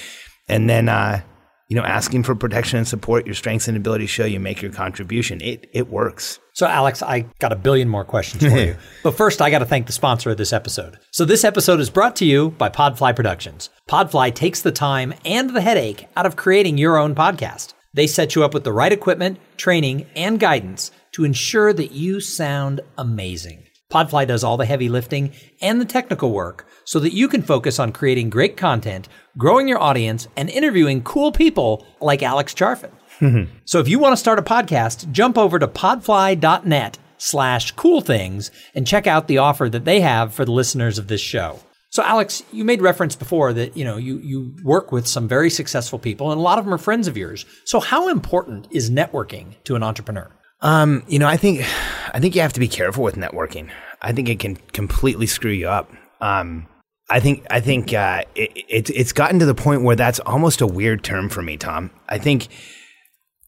[0.48, 1.22] and then uh,
[1.68, 4.72] you know asking for protection and support your strengths and abilities show you make your
[4.72, 5.42] contribution.
[5.42, 6.40] It it works.
[6.54, 8.76] So alex i got a billion more questions for you.
[9.04, 11.00] But first i got to thank the sponsor of this episode.
[11.12, 13.70] So this episode is brought to you by podfly productions.
[13.90, 17.74] Podfly takes the time and the headache out of creating your own podcast.
[17.94, 22.20] They set you up with the right equipment training and guidance to ensure that you
[22.20, 23.64] sound amazing.
[23.92, 25.32] Podfly does all the heavy lifting
[25.62, 29.82] and the technical work so that you can focus on creating great content, growing your
[29.82, 32.92] audience, and interviewing cool people like Alex Charfen.
[33.66, 38.52] so if you want to start a podcast, jump over to podfly.net slash cool things
[38.74, 41.60] and check out the offer that they have for the listeners of this show.
[41.90, 45.50] So Alex, you made reference before that, you know, you, you work with some very
[45.50, 47.46] successful people and a lot of them are friends of yours.
[47.64, 50.30] So how important is networking to an entrepreneur?
[50.62, 51.62] Um, you know, I think,
[52.14, 53.70] I think you have to be careful with networking.
[54.02, 55.90] I think it can completely screw you up.
[56.20, 56.68] Um,
[57.10, 60.62] I think I think uh, it, it, it's gotten to the point where that's almost
[60.62, 61.92] a weird term for me, Tom.
[62.10, 62.48] I think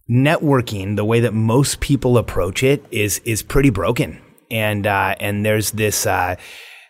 [0.10, 5.44] networking, the way that most people approach it, is is pretty broken, and uh, and
[5.44, 6.36] there's this uh,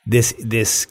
[0.05, 0.87] this this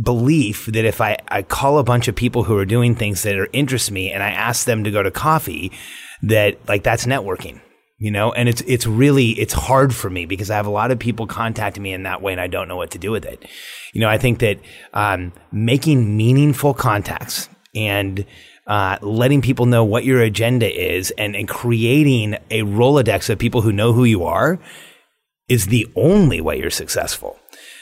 [0.00, 3.36] belief that if I, I call a bunch of people who are doing things that
[3.36, 5.72] are interest me and I ask them to go to coffee,
[6.22, 7.60] that like that's networking
[7.98, 8.32] you know?
[8.32, 11.26] And it's it's really it's hard for me because i have a lot of people
[11.26, 13.44] contacting me in that way and i don't know what to do with it.
[13.92, 14.58] You know i think that
[14.94, 18.24] um, making meaningful contacts and
[18.66, 23.62] uh, letting people know what your agenda is and, and creating a rolodex of people
[23.62, 24.58] who know who you are
[25.48, 27.38] is the only way you're successful.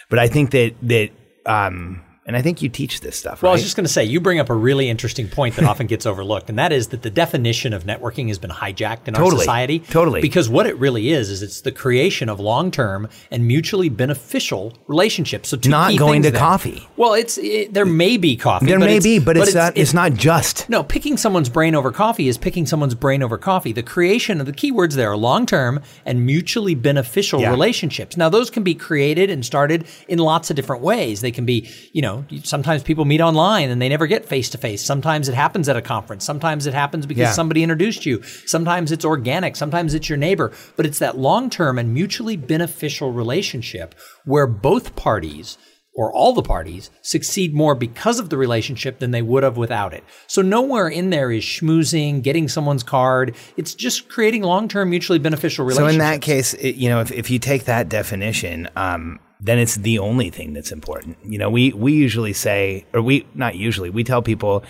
[0.08, 1.10] But i think that that
[1.46, 3.40] um, And I think you teach this stuff.
[3.40, 3.54] Well, right?
[3.54, 5.86] I was just going to say, you bring up a really interesting point that often
[5.86, 9.30] gets overlooked, and that is that the definition of networking has been hijacked in our
[9.30, 9.78] society.
[9.78, 10.20] Totally.
[10.20, 14.76] Because what it really is, is it's the creation of long term and mutually beneficial
[14.88, 15.50] relationships.
[15.50, 16.40] So Not going to there.
[16.40, 16.88] coffee.
[16.96, 18.66] Well, it's it, there may be coffee.
[18.66, 19.76] there may be, but, it's, not.
[19.76, 20.68] It's, not just.
[20.68, 23.70] no, picking someone's brain over coffee is picking someone's brain over coffee.
[23.72, 27.50] The creation of the keywords there are long term and mutually beneficial Yeah.
[27.50, 28.16] relationships.
[28.16, 31.20] Now, those can be created and started in lots of different ways.
[31.20, 34.58] They can be, you know, sometimes people meet online and they never get face to
[34.58, 34.84] face.
[34.84, 36.24] Sometimes it happens at a conference.
[36.24, 37.32] Sometimes it happens because Yeah.
[37.32, 38.22] somebody introduced you.
[38.46, 39.56] Sometimes it's organic.
[39.56, 40.52] Sometimes it's your neighbor.
[40.76, 45.58] But it's that long term and mutually beneficial relationship where both parties
[45.98, 49.94] or all the parties succeed more because of the relationship than they would have without
[49.94, 50.04] it.
[50.26, 53.34] So nowhere in there is schmoozing, getting someone's card.
[53.56, 55.92] It's just creating long-term mutually beneficial relationships.
[55.92, 59.58] So in that case, it, you know, if, if you take that definition, um, then
[59.58, 61.18] it's the only thing that's important.
[61.24, 64.64] You know, we we usually say, or we not usually, we tell people,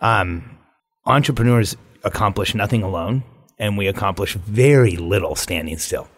[0.00, 0.58] um,
[1.06, 3.22] entrepreneurs accomplish nothing alone,
[3.58, 6.08] and we accomplish very little standing still.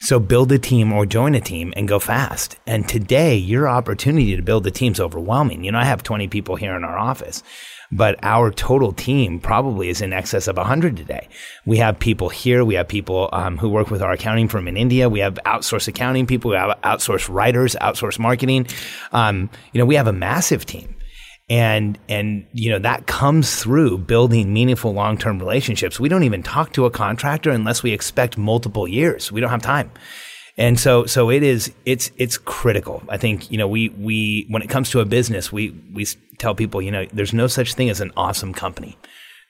[0.00, 2.56] So build a team or join a team and go fast.
[2.66, 5.62] And today, your opportunity to build a team is overwhelming.
[5.62, 7.44] You know, I have 20 people here in our office,
[7.92, 11.28] but our total team probably is in excess of 100 today.
[11.66, 12.64] We have people here.
[12.64, 15.08] We have people um, who work with our accounting firm in India.
[15.08, 16.50] We have outsourced accounting people.
[16.50, 18.66] We have outsourced writers, outsourced marketing.
[19.12, 20.96] Um, you know, we have a massive team
[21.50, 26.72] and and you know that comes through building meaningful long-term relationships we don't even talk
[26.72, 29.90] to a contractor unless we expect multiple years we don't have time
[30.56, 33.02] and so so it is it's it's critical.
[33.08, 36.06] I think you know we we when it comes to a business we we
[36.38, 38.98] tell people you know there's no such thing as an awesome company.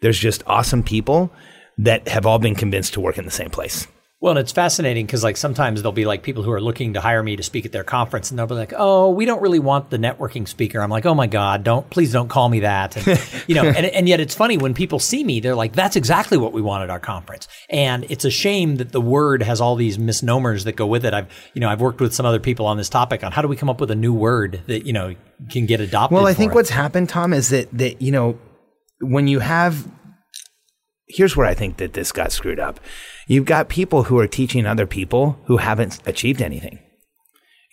[0.00, 1.32] There's just awesome people
[1.78, 3.86] that have all been convinced to work in the same place
[4.22, 7.00] well, and it's fascinating because like sometimes there'll be like people who are looking to
[7.00, 9.58] hire me to speak at their conference and they'll be like, "Oh, we don't really
[9.58, 12.96] want the networking speaker." I'm like, "Oh my god, don't please don't call me that."
[12.96, 15.96] And, you know, and and yet it's funny when people see me, they're like, "That's
[15.96, 19.60] exactly what we want at our conference." And it's a shame that the word has
[19.60, 21.12] all these misnomers that go with it.
[21.12, 23.48] I've, you know, I've worked with some other people on this topic on how do
[23.48, 25.16] we come up with a new word that, you know,
[25.50, 26.14] can get adopted.
[26.14, 26.54] Well, I think it.
[26.54, 28.38] what's happened, Tom, is that that you know
[29.00, 29.84] when you have
[31.06, 32.80] here's where I think that this got screwed up.
[33.26, 36.78] You've got people who are teaching other people who haven't achieved anything.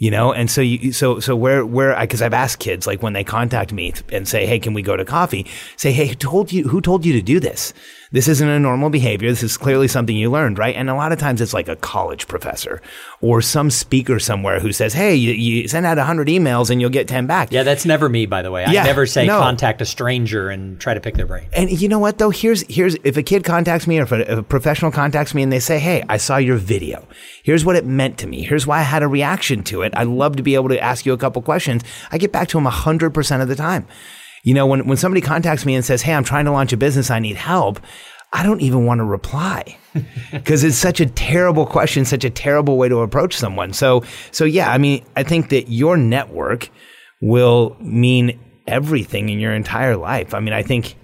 [0.01, 3.03] You know, and so you, so, so where, where, I, cause I've asked kids, like
[3.03, 5.45] when they contact me and say, Hey, can we go to coffee?
[5.75, 7.73] Say, Hey, who told you, who told you to do this?
[8.11, 9.29] This isn't a normal behavior.
[9.29, 10.75] This is clearly something you learned, right?
[10.75, 12.81] And a lot of times it's like a college professor
[13.21, 16.81] or some speaker somewhere who says, Hey, you, you send out a hundred emails and
[16.81, 17.51] you'll get 10 back.
[17.51, 18.65] Yeah, that's never me, by the way.
[18.65, 19.37] I Yeah, never say no.
[19.39, 21.47] contact a stranger and try to pick their brain.
[21.53, 22.31] And you know what though?
[22.31, 25.43] Here's here's if a kid contacts me or if a, if a professional contacts me
[25.43, 27.07] and they say, "Hey, I saw your video.
[27.43, 28.41] Here's what it meant to me.
[28.43, 29.93] Here's why I had a reaction to it.
[29.95, 32.57] I'd love to be able to ask you a couple questions." I get back to
[32.57, 33.85] them hundred percent of the time.
[34.43, 36.77] You know, when when somebody contacts me and says, "Hey, I'm trying to launch a
[36.77, 37.11] business.
[37.11, 37.79] I need help,"
[38.33, 39.77] I don't even want to reply
[40.31, 43.73] because it's such a terrible question, such a terrible way to approach someone.
[43.73, 46.69] So so yeah, I mean, I think that your network
[47.21, 50.33] will mean everything in your entire life.
[50.33, 50.95] I mean, I think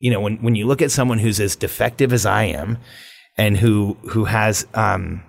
[0.00, 2.78] you know, when, when you look at someone who's as defective as I am
[3.36, 5.22] and who, who has, um,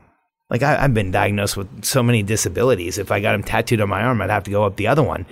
[0.50, 2.98] like I, I've been diagnosed with so many disabilities.
[2.98, 5.04] If I got them tattooed on my arm, I'd have to go up the other
[5.04, 5.26] one.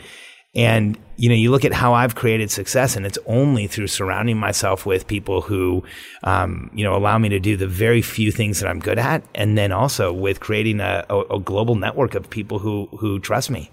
[0.55, 4.37] And, you know, you look at how I've created success and it's only through surrounding
[4.37, 5.83] myself with people who,
[6.23, 9.23] um, you know, allow me to do the very few things that I'm good at.
[9.35, 13.51] And then also with creating a, a, a global network of people who, who trust
[13.51, 13.69] me.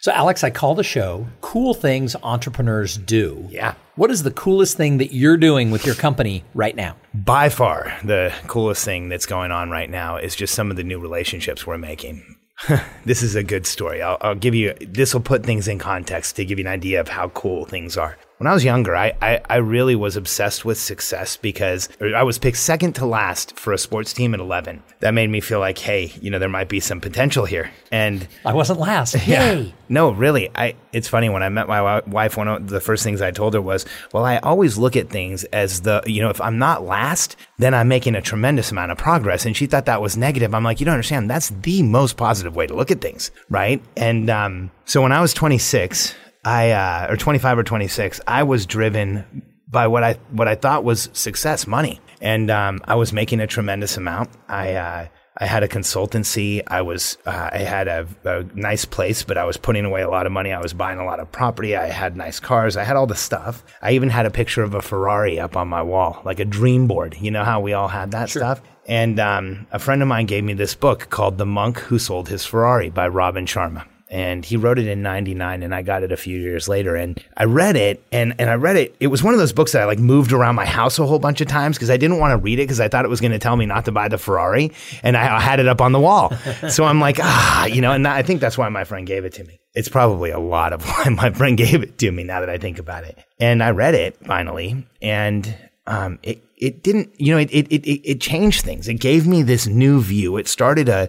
[0.00, 3.46] So, Alex, I call the show Cool Things Entrepreneurs Do.
[3.50, 3.74] Yeah.
[3.96, 6.96] What is the coolest thing that you're doing with your company right now?
[7.12, 10.84] By far, the coolest thing that's going on right now is just some of the
[10.84, 12.39] new relationships we're making.
[13.04, 14.02] this is a good story.
[14.02, 17.00] I'll, I'll give you, this will put things in context to give you an idea
[17.00, 18.18] of how cool things are.
[18.40, 22.38] When I was younger, I, I, I really was obsessed with success because I was
[22.38, 24.82] picked second to last for a sports team at 11.
[25.00, 27.70] That made me feel like, hey, you know, there might be some potential here.
[27.92, 29.14] And I wasn't last.
[29.26, 29.52] yeah.
[29.52, 29.74] Yay.
[29.90, 30.48] No, really.
[30.54, 30.74] I.
[30.90, 32.38] It's funny when I met my wife.
[32.38, 35.44] One of the first things I told her was, "Well, I always look at things
[35.44, 38.98] as the you know, if I'm not last, then I'm making a tremendous amount of
[38.98, 40.54] progress." And she thought that was negative.
[40.54, 41.28] I'm like, you don't understand.
[41.28, 43.82] That's the most positive way to look at things, right?
[43.96, 48.66] And um, so when I was 26, I uh, or 25 or 26, I was
[48.66, 53.40] driven by what I what I thought was success, money, and um, I was making
[53.40, 54.30] a tremendous amount.
[54.48, 56.62] I uh, I had a consultancy.
[56.66, 60.10] I was uh, I had a, a nice place, but I was putting away a
[60.10, 60.52] lot of money.
[60.52, 61.76] I was buying a lot of property.
[61.76, 62.76] I had nice cars.
[62.76, 63.64] I had all the stuff.
[63.80, 66.86] I even had a picture of a Ferrari up on my wall, like a dream
[66.86, 67.16] board.
[67.20, 68.60] You know how we all had that stuff.
[68.86, 72.28] And um, a friend of mine gave me this book called "The Monk Who Sold
[72.28, 73.86] His Ferrari" by Robin Sharma.
[74.10, 77.22] And he wrote it in 99 and I got it a few years later and
[77.36, 78.94] I read it and, and I read it.
[78.98, 81.20] It was one of those books that I like moved around my house a whole
[81.20, 83.20] bunch of times because I didn't want to read it because I thought it was
[83.20, 85.80] going to tell me not to buy the Ferrari and I, I had it up
[85.80, 86.30] on the wall.
[86.68, 89.34] so I'm like, ah, you know, and I think that's why my friend gave it
[89.34, 89.60] to me.
[89.74, 92.58] It's probably a lot of why my friend gave it to me now that I
[92.58, 93.16] think about it.
[93.38, 95.56] And I read it finally and
[95.86, 98.86] um, it, it didn't, you know, it, it, it, it changed things.
[98.86, 100.36] It gave me this new view.
[100.36, 101.08] It started a,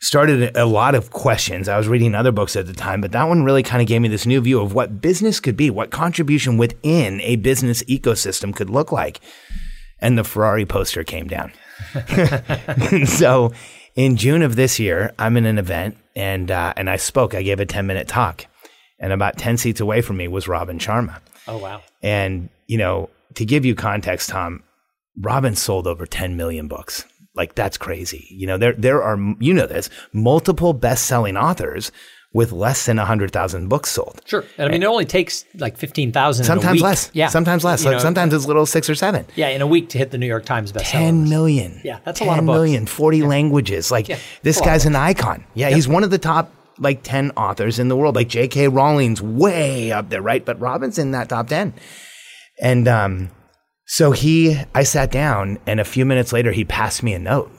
[0.00, 1.68] started a lot of questions.
[1.68, 4.00] I was reading other books at the time, but that one really kind of gave
[4.00, 8.54] me this new view of what business could be, what contribution within a business ecosystem
[8.54, 9.20] could look like.
[10.00, 11.52] And the Ferrari poster came down.
[13.06, 13.52] so
[13.94, 17.34] in June of this year, I'm in an event and, uh, and I spoke.
[17.34, 18.46] I gave a 10 minute talk.
[19.00, 21.20] And about 10 seats away from me was Robin Sharma.
[21.46, 21.82] Oh, wow.
[22.02, 24.62] And, you know, to give you context, Tom,
[25.20, 27.04] Robin sold over 10 million books.
[27.34, 28.26] Like that's crazy.
[28.30, 31.92] You know, there there are you know this multiple best-selling authors
[32.34, 34.20] with less than 100,000 books sold.
[34.26, 34.44] Sure.
[34.58, 37.10] And I mean, it only takes like 15,000 Sometimes less.
[37.14, 37.28] Yeah.
[37.28, 37.84] Sometimes less.
[37.84, 39.24] Like know, sometimes as little as 6 or 7.
[39.34, 40.90] Yeah, in a week to hit the New York Times bestseller.
[40.90, 41.30] 10 list.
[41.30, 41.80] million.
[41.84, 42.56] Yeah, that's a lot of books.
[42.56, 43.90] million, 40 languages.
[43.90, 45.44] Like Yeah, this that's a lot guy's an icon.
[45.54, 48.14] Yeah, he's one of the top like 10 authors in the world.
[48.14, 48.68] Like J.K.
[48.68, 50.44] Rowling's way up there, right?
[50.44, 51.72] But Robin's in that top 10.
[52.60, 53.30] And um,
[53.86, 57.50] so he, I sat down and a few minutes later, he passed me a note.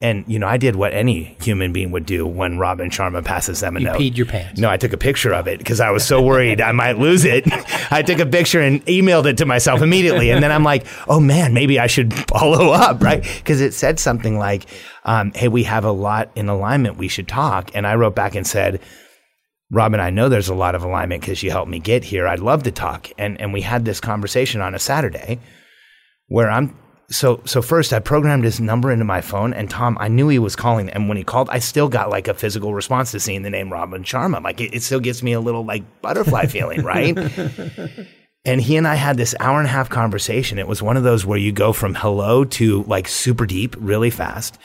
[0.00, 3.58] And, you know, I did what any human being would do when Robin Sharma passes
[3.58, 3.98] them a You note.
[3.98, 4.60] peed your pants.
[4.60, 7.24] No, I took a picture of it because I was so worried I might lose
[7.24, 7.42] it.
[7.90, 10.30] I took a picture and emailed it to myself immediately.
[10.30, 13.22] And then I'm like, oh man, maybe I should follow up, right?
[13.38, 14.66] Because it said something like,
[15.04, 16.96] um, hey, we have a lot in alignment.
[16.96, 17.72] We should talk.
[17.74, 18.80] And I wrote back and said,
[19.70, 22.26] Robin, I know there's a lot of alignment because you helped me get here.
[22.26, 23.10] I'd love to talk.
[23.18, 25.40] And, and we had this conversation on a Saturday
[26.28, 26.76] where I'm
[27.10, 30.38] so so first I programmed his number into my phone and Tom I knew he
[30.38, 30.90] was calling.
[30.90, 33.72] And when he called I still got like a physical response to seeing the name
[33.72, 34.42] Robin Sharma.
[34.42, 37.16] Like it, it still gives me a little like butterfly feeling right?
[38.44, 40.58] And he and I had this hour and a half conversation.
[40.58, 44.10] It was one of those where you go from hello to like super deep really
[44.10, 44.58] fast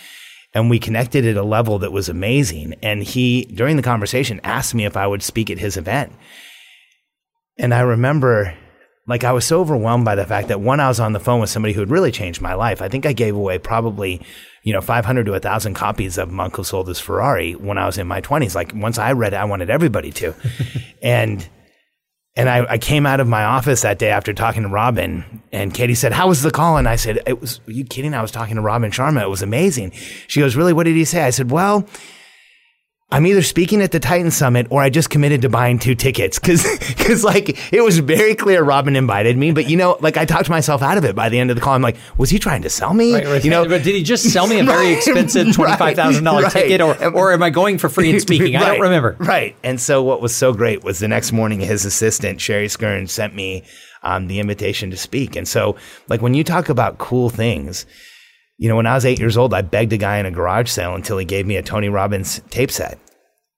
[0.54, 4.76] and we connected at a level that was amazing and he during the conversation asked
[4.76, 6.12] me if I would speak at his event
[7.58, 8.56] and I remember,
[9.08, 11.40] like, I was so overwhelmed by the fact that one, I was on the phone
[11.40, 12.82] with somebody who had really changed my life.
[12.82, 14.22] I think I gave away probably,
[14.64, 17.98] you know, 500 to 1,000 copies of Monk Who Sold His Ferrari when I was
[17.98, 18.56] in my 20s.
[18.56, 20.34] Like, once I read it, I wanted everybody to.
[21.02, 21.48] and,
[22.36, 25.74] and I, I came out of my office that day after talking to Robin, and
[25.74, 27.60] Katie said, "How was the call?" And I said, "It was.
[27.68, 28.14] Are you kidding?
[28.14, 29.22] I was talking to Robin Sharma.
[29.22, 29.92] It was amazing."
[30.28, 30.74] She goes, "Really?
[30.74, 31.88] What did he say?" I said, "Well."
[33.14, 36.40] I'm either speaking at the Titan Summit or I just committed to buying two tickets
[36.40, 40.26] because because like it was very clear Robin invited me, but you know like I
[40.26, 41.76] talked myself out of it by the end of the call.
[41.76, 43.14] I'm like, was he trying to sell me?
[43.14, 43.44] Right, right.
[43.44, 46.24] You know, but did he just sell me a very Right, expensive twenty five thousand
[46.24, 48.56] dollar ticket, or or am I going for free and speaking?
[48.56, 49.16] I don't remember.
[49.20, 49.56] Right.
[49.64, 53.36] And so what was so great was the next morning, his assistant, Sherry Skern, sent
[53.36, 53.64] me
[54.02, 55.36] um, the invitation to speak.
[55.36, 55.76] And so,
[56.10, 57.86] like, when you talk about cool things,
[58.64, 60.70] you know, when I was eight years old, I begged a guy in a garage
[60.70, 62.98] sale until he gave me a Tony Robbins tape set.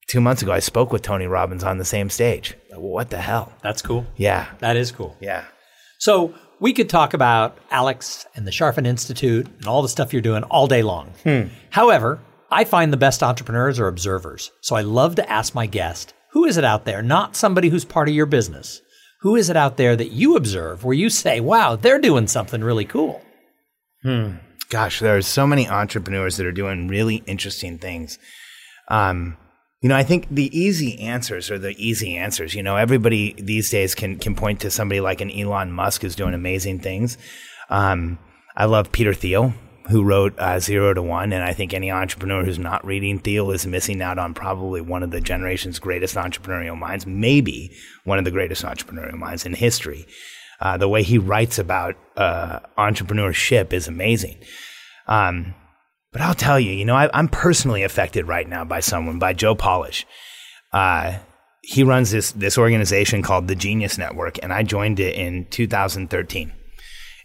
[0.08, 2.56] Two months ago, I spoke with Tony Robbins on the same stage.
[2.74, 3.52] What the hell?
[3.62, 4.04] That's cool.
[4.16, 4.48] Yeah.
[4.58, 5.16] That is cool.
[5.20, 5.44] Yeah.
[6.00, 10.22] So we could talk about Alex and the Charfen Institute and all the stuff you're
[10.22, 11.12] doing all day long.
[11.22, 11.50] Hmm.
[11.70, 12.18] However,
[12.50, 14.50] I find the best entrepreneurs are observers.
[14.60, 17.84] So I love to ask my guest, who is it out there, not somebody who's
[17.84, 18.82] part of your business?
[19.20, 22.64] Who is it out there that you observe where you say, wow, they're doing something
[22.64, 23.22] really cool?
[24.02, 24.38] Hmm.
[24.70, 28.18] Gosh, there are so many entrepreneurs that are doing really interesting things.
[28.88, 29.36] Um,
[29.82, 32.54] you know, I think the easy answers are the easy answers.
[32.54, 36.16] You know, everybody these days can can point to somebody like an Elon Musk who's
[36.16, 37.18] doing amazing things.
[37.68, 38.18] Um,
[38.56, 39.54] I love Peter Thiel,
[39.90, 43.50] who wrote uh, Zero to One, and I think any entrepreneur who's not reading Thiel
[43.50, 48.24] is missing out on probably one of the generation's greatest entrepreneurial minds, maybe one of
[48.24, 50.06] the greatest entrepreneurial minds in history.
[50.60, 54.36] Uh, the way he writes about uh, entrepreneurship is amazing.
[55.06, 55.54] Um,
[56.12, 59.34] but I'll tell you, you know, I, I'm personally affected right now by someone, by
[59.34, 60.06] Joe Polish.
[60.72, 61.18] Uh,
[61.62, 66.52] he runs this this organization called the Genius Network, and I joined it in 2013.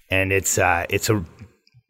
[0.09, 1.23] And it's uh, it's a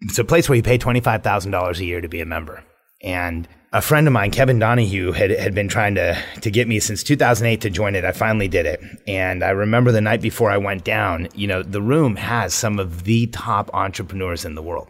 [0.02, 2.26] it's a place where you pay twenty five thousand dollars a year to be a
[2.26, 2.64] member.
[3.02, 6.82] And a friend of mine, Kevin Donahue, had had been trying to to get me
[6.82, 8.04] since 2008 to join it.
[8.04, 11.30] I finally did it, and I remember the night before I went down.
[11.36, 14.90] You know, the room has some of the top entrepreneurs in the world,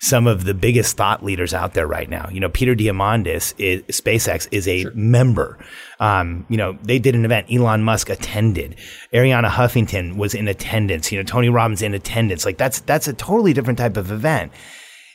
[0.00, 2.26] some of the biggest thought leaders out there right now.
[2.32, 5.58] You know, Peter Diamandis, is, SpaceX, is a member.
[6.00, 7.48] Um, you know, they did an event.
[7.52, 8.76] Elon Musk attended.
[9.12, 11.12] Arianna Huffington was in attendance.
[11.12, 12.46] You know, Tony Robbins in attendance.
[12.46, 14.52] Like that's that's a totally different type of event.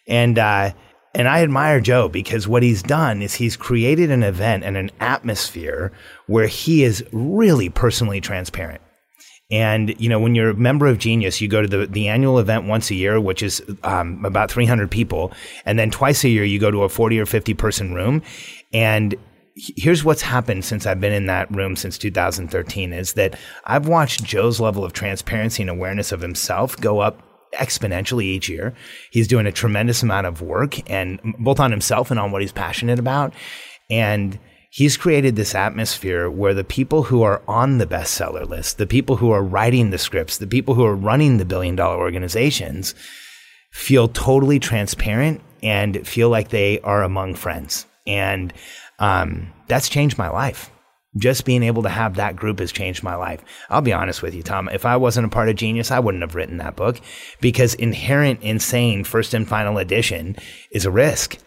[0.05, 0.71] And uh,
[1.13, 4.91] and I admire Joe because what he's done is he's created an event and an
[4.99, 5.91] atmosphere
[6.27, 8.81] where he is really personally transparent.
[9.49, 12.37] And you know, when you're a member of Genius, you go to the, the annual
[12.37, 15.31] event once a year, which is um, about 300 people,
[15.65, 18.21] and then twice a year you go to a 40 or 50 person room.
[18.73, 19.15] And
[19.55, 24.23] here's what's happened since I've been in that room since 2013 is that I've watched
[24.23, 28.73] Joe's level of transparency and awareness of himself go up exponentially each year.
[29.11, 32.51] He's doing a tremendous amount of work and both on himself and on what he's
[32.51, 33.33] passionate about.
[33.89, 34.39] And
[34.69, 39.15] he's created this atmosphere where the people who are on the bestseller list, the people
[39.17, 42.93] who are writing the scripts, the people who are running the billion dollar organizations
[43.71, 47.85] feel totally transparent and feel like they are among friends.
[48.05, 48.53] And
[48.99, 50.71] um, that's changed my life.
[51.17, 53.43] Just being able to have that group has changed my life.
[53.69, 54.69] I'll be honest with you, Tom.
[54.69, 56.99] If I wasn't a part of Genius, I wouldn't have written that book
[57.41, 60.35] because inherent insane first and final edition
[60.71, 61.37] is a risk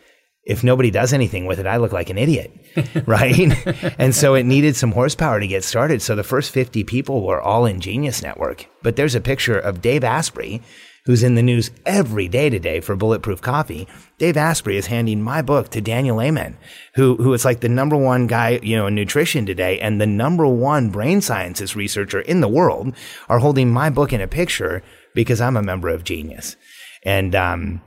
[0.44, 2.52] if nobody does anything with it, I look like an idiot,
[3.06, 3.52] right?
[3.98, 6.00] and so it needed some horsepower to get started.
[6.02, 8.66] So the first 50 people were all in Genius Network.
[8.82, 10.62] But there's a picture of Dave Asprey,
[11.06, 13.88] who's in the news every day today for Bulletproof Coffee.
[14.18, 16.56] Dave Asprey is handing my book to Daniel Amen,
[16.94, 20.06] who, who is like the number one guy, you know, in nutrition today and the
[20.06, 22.94] number one brain sciences researcher in the world
[23.28, 24.82] are holding my book in a picture
[25.14, 26.56] because I'm a member of Genius.
[27.02, 27.82] And, um,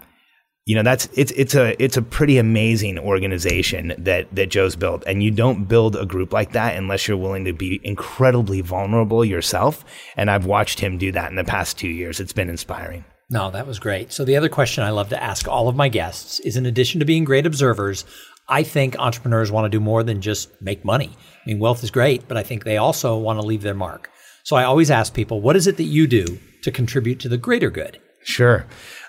[0.66, 5.04] you know that's it's it's a it's a pretty amazing organization that that Joe's built.
[5.06, 9.26] And you don't build a group like that unless you're willing to be incredibly vulnerable
[9.26, 9.84] yourself.
[10.16, 12.20] And I've watched him do that in the past 2 years.
[12.20, 13.04] It's been inspiring.
[13.30, 14.14] No that was great.
[14.14, 17.00] So the other question I love to ask all of my guests is in addition
[17.00, 18.06] to being great observers
[18.48, 21.10] I think entrepreneurs want to do more than just make money.
[21.10, 24.10] I mean wealth is great but I think they also want to leave their mark.
[24.44, 27.38] So I always ask people what is it that you do to contribute to the
[27.38, 28.00] greater good?
[28.24, 28.66] Sure.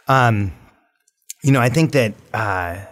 [0.09, 0.53] Um,
[1.45, 2.87] you know, I think that uh,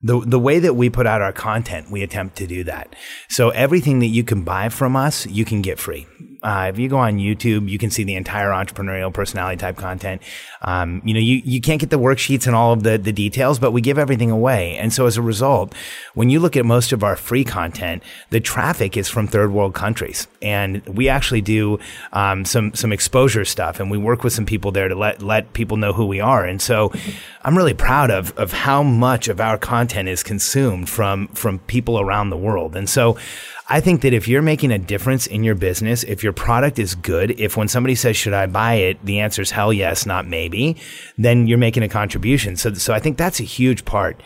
[0.00, 2.94] the the way that we put out our content, we attempt to do that.
[3.28, 6.06] So everything that you can buy from us, you can get free.
[6.42, 10.22] Uh, if you go on YouTube, you can see the entire entrepreneurial personality type content.
[10.62, 13.58] Um, you know, you, you can't get the worksheets and all of the, the details,
[13.58, 14.76] but we give everything away.
[14.76, 15.74] And so as a result,
[16.14, 19.74] when you look at most of our free content, the traffic is from third world
[19.74, 20.26] countries.
[20.42, 21.78] And we actually do
[22.12, 25.52] um, some some exposure stuff, and we work with some people there to let let
[25.52, 26.44] people know who we are.
[26.44, 26.92] And so,
[27.42, 32.00] I'm really proud of of how much of our content is consumed from from people
[32.00, 32.76] around the world.
[32.76, 33.16] And so,
[33.68, 36.94] I think that if you're making a difference in your business, if your product is
[36.94, 39.04] good, if when somebody says, should I buy it?
[39.04, 40.76] The answer is hell yes, not maybe,
[41.18, 42.56] then you're making a contribution.
[42.56, 44.22] So, so I think that's a huge part.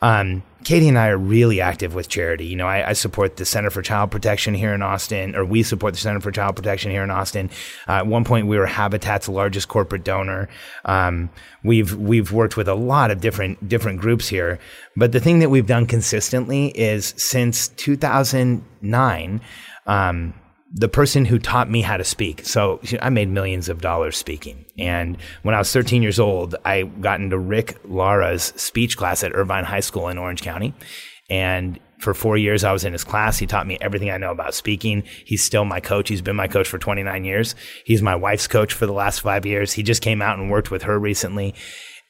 [0.00, 2.46] Um, Katie and I are really active with charity.
[2.46, 5.62] You know, I, I, support the Center for Child Protection here in Austin, or we
[5.62, 7.50] support the Center for Child Protection here in Austin.
[7.86, 10.48] Uh, at one point, we were Habitat's largest corporate donor.
[10.86, 11.28] Um,
[11.62, 14.58] we've we've worked with a lot of different different groups here,
[14.96, 19.40] but the thing that we've done consistently is since 2009.
[19.86, 20.34] Um,
[20.76, 22.44] the person who taught me how to speak.
[22.44, 24.64] So I made millions of dollars speaking.
[24.76, 29.34] And when I was 13 years old, I got into Rick Lara's speech class at
[29.34, 30.74] Irvine High School in Orange County.
[31.30, 33.38] And for four years, I was in his class.
[33.38, 35.04] He taught me everything I know about speaking.
[35.24, 36.08] He's still my coach.
[36.08, 37.54] He's been my coach for 29 years.
[37.84, 39.72] He's my wife's coach for the last five years.
[39.72, 41.54] He just came out and worked with her recently.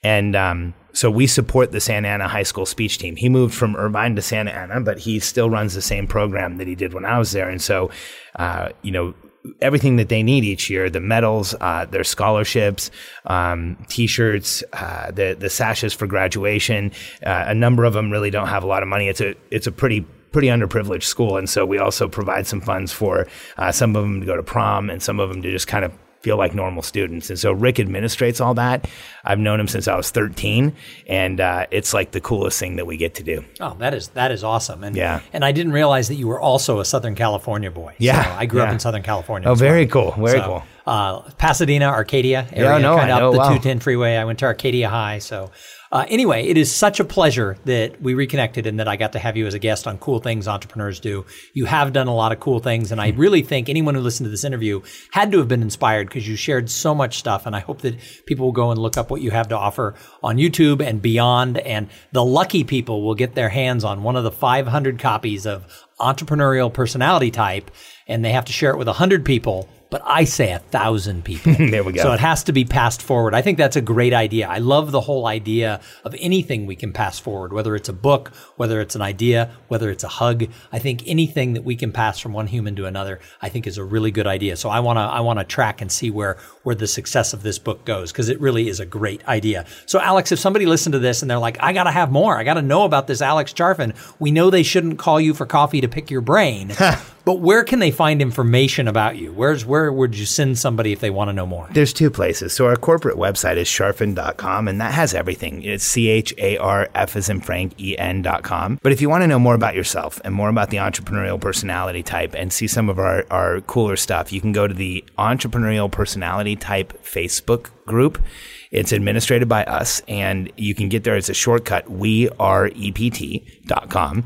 [0.03, 3.17] And um, so we support the Santa Ana High School speech team.
[3.17, 6.69] He moved from Irvine to Santa Ana, but he still runs the same program that
[6.69, 7.51] he did when I was there.
[7.51, 7.91] And so,
[8.37, 9.15] uh, you know,
[9.61, 12.91] everything that they need each year the medals, uh, their scholarships,
[13.27, 16.93] um, t shirts, uh, the, the sashes for graduation.
[17.27, 19.09] Uh, a number of them really don't have a lot of money.
[19.09, 22.93] It's a, it's a pretty pretty underprivileged school, and so we also provide some funds
[22.93, 25.69] for uh, some of them to go to prom and some of them to just
[25.69, 25.93] kind of
[26.25, 27.29] feel like normal students.
[27.29, 28.89] And so Rick administrates all that.
[29.25, 30.75] I've known him since I was 13,
[31.07, 33.45] and uh, it's like the coolest thing that we get to do.
[33.61, 34.83] Oh, that is that is awesome.
[34.83, 37.95] And yeah, and I didn't realize that you were also a Southern California boy.
[37.99, 38.66] Yeah, so I grew yeah.
[38.66, 39.49] up in Southern California.
[39.49, 40.12] Oh, very well.
[40.12, 40.27] cool.
[40.27, 40.62] Very so, cool.
[40.87, 43.45] Uh, Pasadena, Arcadia area, yeah, no, kind of up the wow.
[43.49, 44.16] 210 freeway.
[44.16, 45.51] I went to Arcadia High, so
[45.95, 49.21] uh, anyway, it is such a pleasure that we reconnected and that I got to
[49.21, 51.25] have you as a guest on Cool Things Entrepreneurs Do.
[51.53, 53.21] You have done a lot of cool things, and I hmm.
[53.21, 54.81] really think anyone who listened to this interview
[55.13, 57.47] had to have been inspired because you shared so much stuff.
[57.47, 57.95] And I hope that
[58.27, 61.59] people will go and look up what you have to offer on YouTube and beyond.
[61.59, 65.65] And the lucky people will get their hands on one of the 500 copies of
[66.01, 67.71] Entrepreneurial Personality Type,
[68.09, 71.53] and they have to share it with 100 people but I say a thousand people.
[71.71, 72.03] there we go.
[72.03, 73.33] So it has to be passed forward.
[73.33, 74.49] I think that's a great idea.
[74.49, 78.33] I love the whole idea of anything we can pass forward, whether it's a book,
[78.57, 80.47] whether it's an idea, whether it's a hug.
[80.73, 83.79] I think anything that we can pass from one human to another, I think is
[83.79, 84.57] a really good idea.
[84.57, 87.45] So I want to I want to track and see where where the success of
[87.45, 89.65] this book goes because it really is a great idea.
[89.87, 92.37] So Alex, if somebody listened to this and they're like, I got to have more.
[92.37, 93.95] I got to know about this Alex Charfen.
[94.19, 96.73] We know they shouldn't call you for coffee to pick your brain.
[97.25, 99.33] But where can they find information about you?
[99.33, 101.68] Where's where would you send somebody if they want to know more?
[101.72, 102.53] There's two places.
[102.53, 105.62] So our corporate website is charfen.com and that has everything.
[105.62, 108.79] It's C H A R F as in Frank E N.com.
[108.83, 112.03] But if you want to know more about yourself and more about the entrepreneurial personality
[112.03, 115.91] type and see some of our, our cooler stuff, you can go to the entrepreneurial
[115.91, 118.22] personality type Facebook group.
[118.70, 121.16] It's administrated by us and you can get there.
[121.16, 121.91] It's a shortcut.
[121.91, 124.25] We are EPT.com.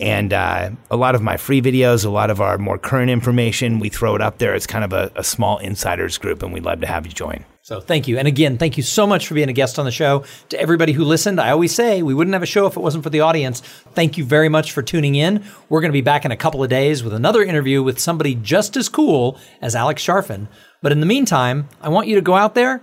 [0.00, 3.80] And uh, a lot of my free videos, a lot of our more current information,
[3.80, 4.54] we throw it up there.
[4.54, 7.44] It's kind of a, a small insiders group, and we'd love to have you join.
[7.62, 8.18] So thank you.
[8.18, 10.24] And again, thank you so much for being a guest on the show.
[10.48, 13.04] To everybody who listened, I always say we wouldn't have a show if it wasn't
[13.04, 13.60] for the audience.
[13.60, 15.44] Thank you very much for tuning in.
[15.68, 18.34] We're going to be back in a couple of days with another interview with somebody
[18.34, 20.48] just as cool as Alex Charfen.
[20.82, 22.82] But in the meantime, I want you to go out there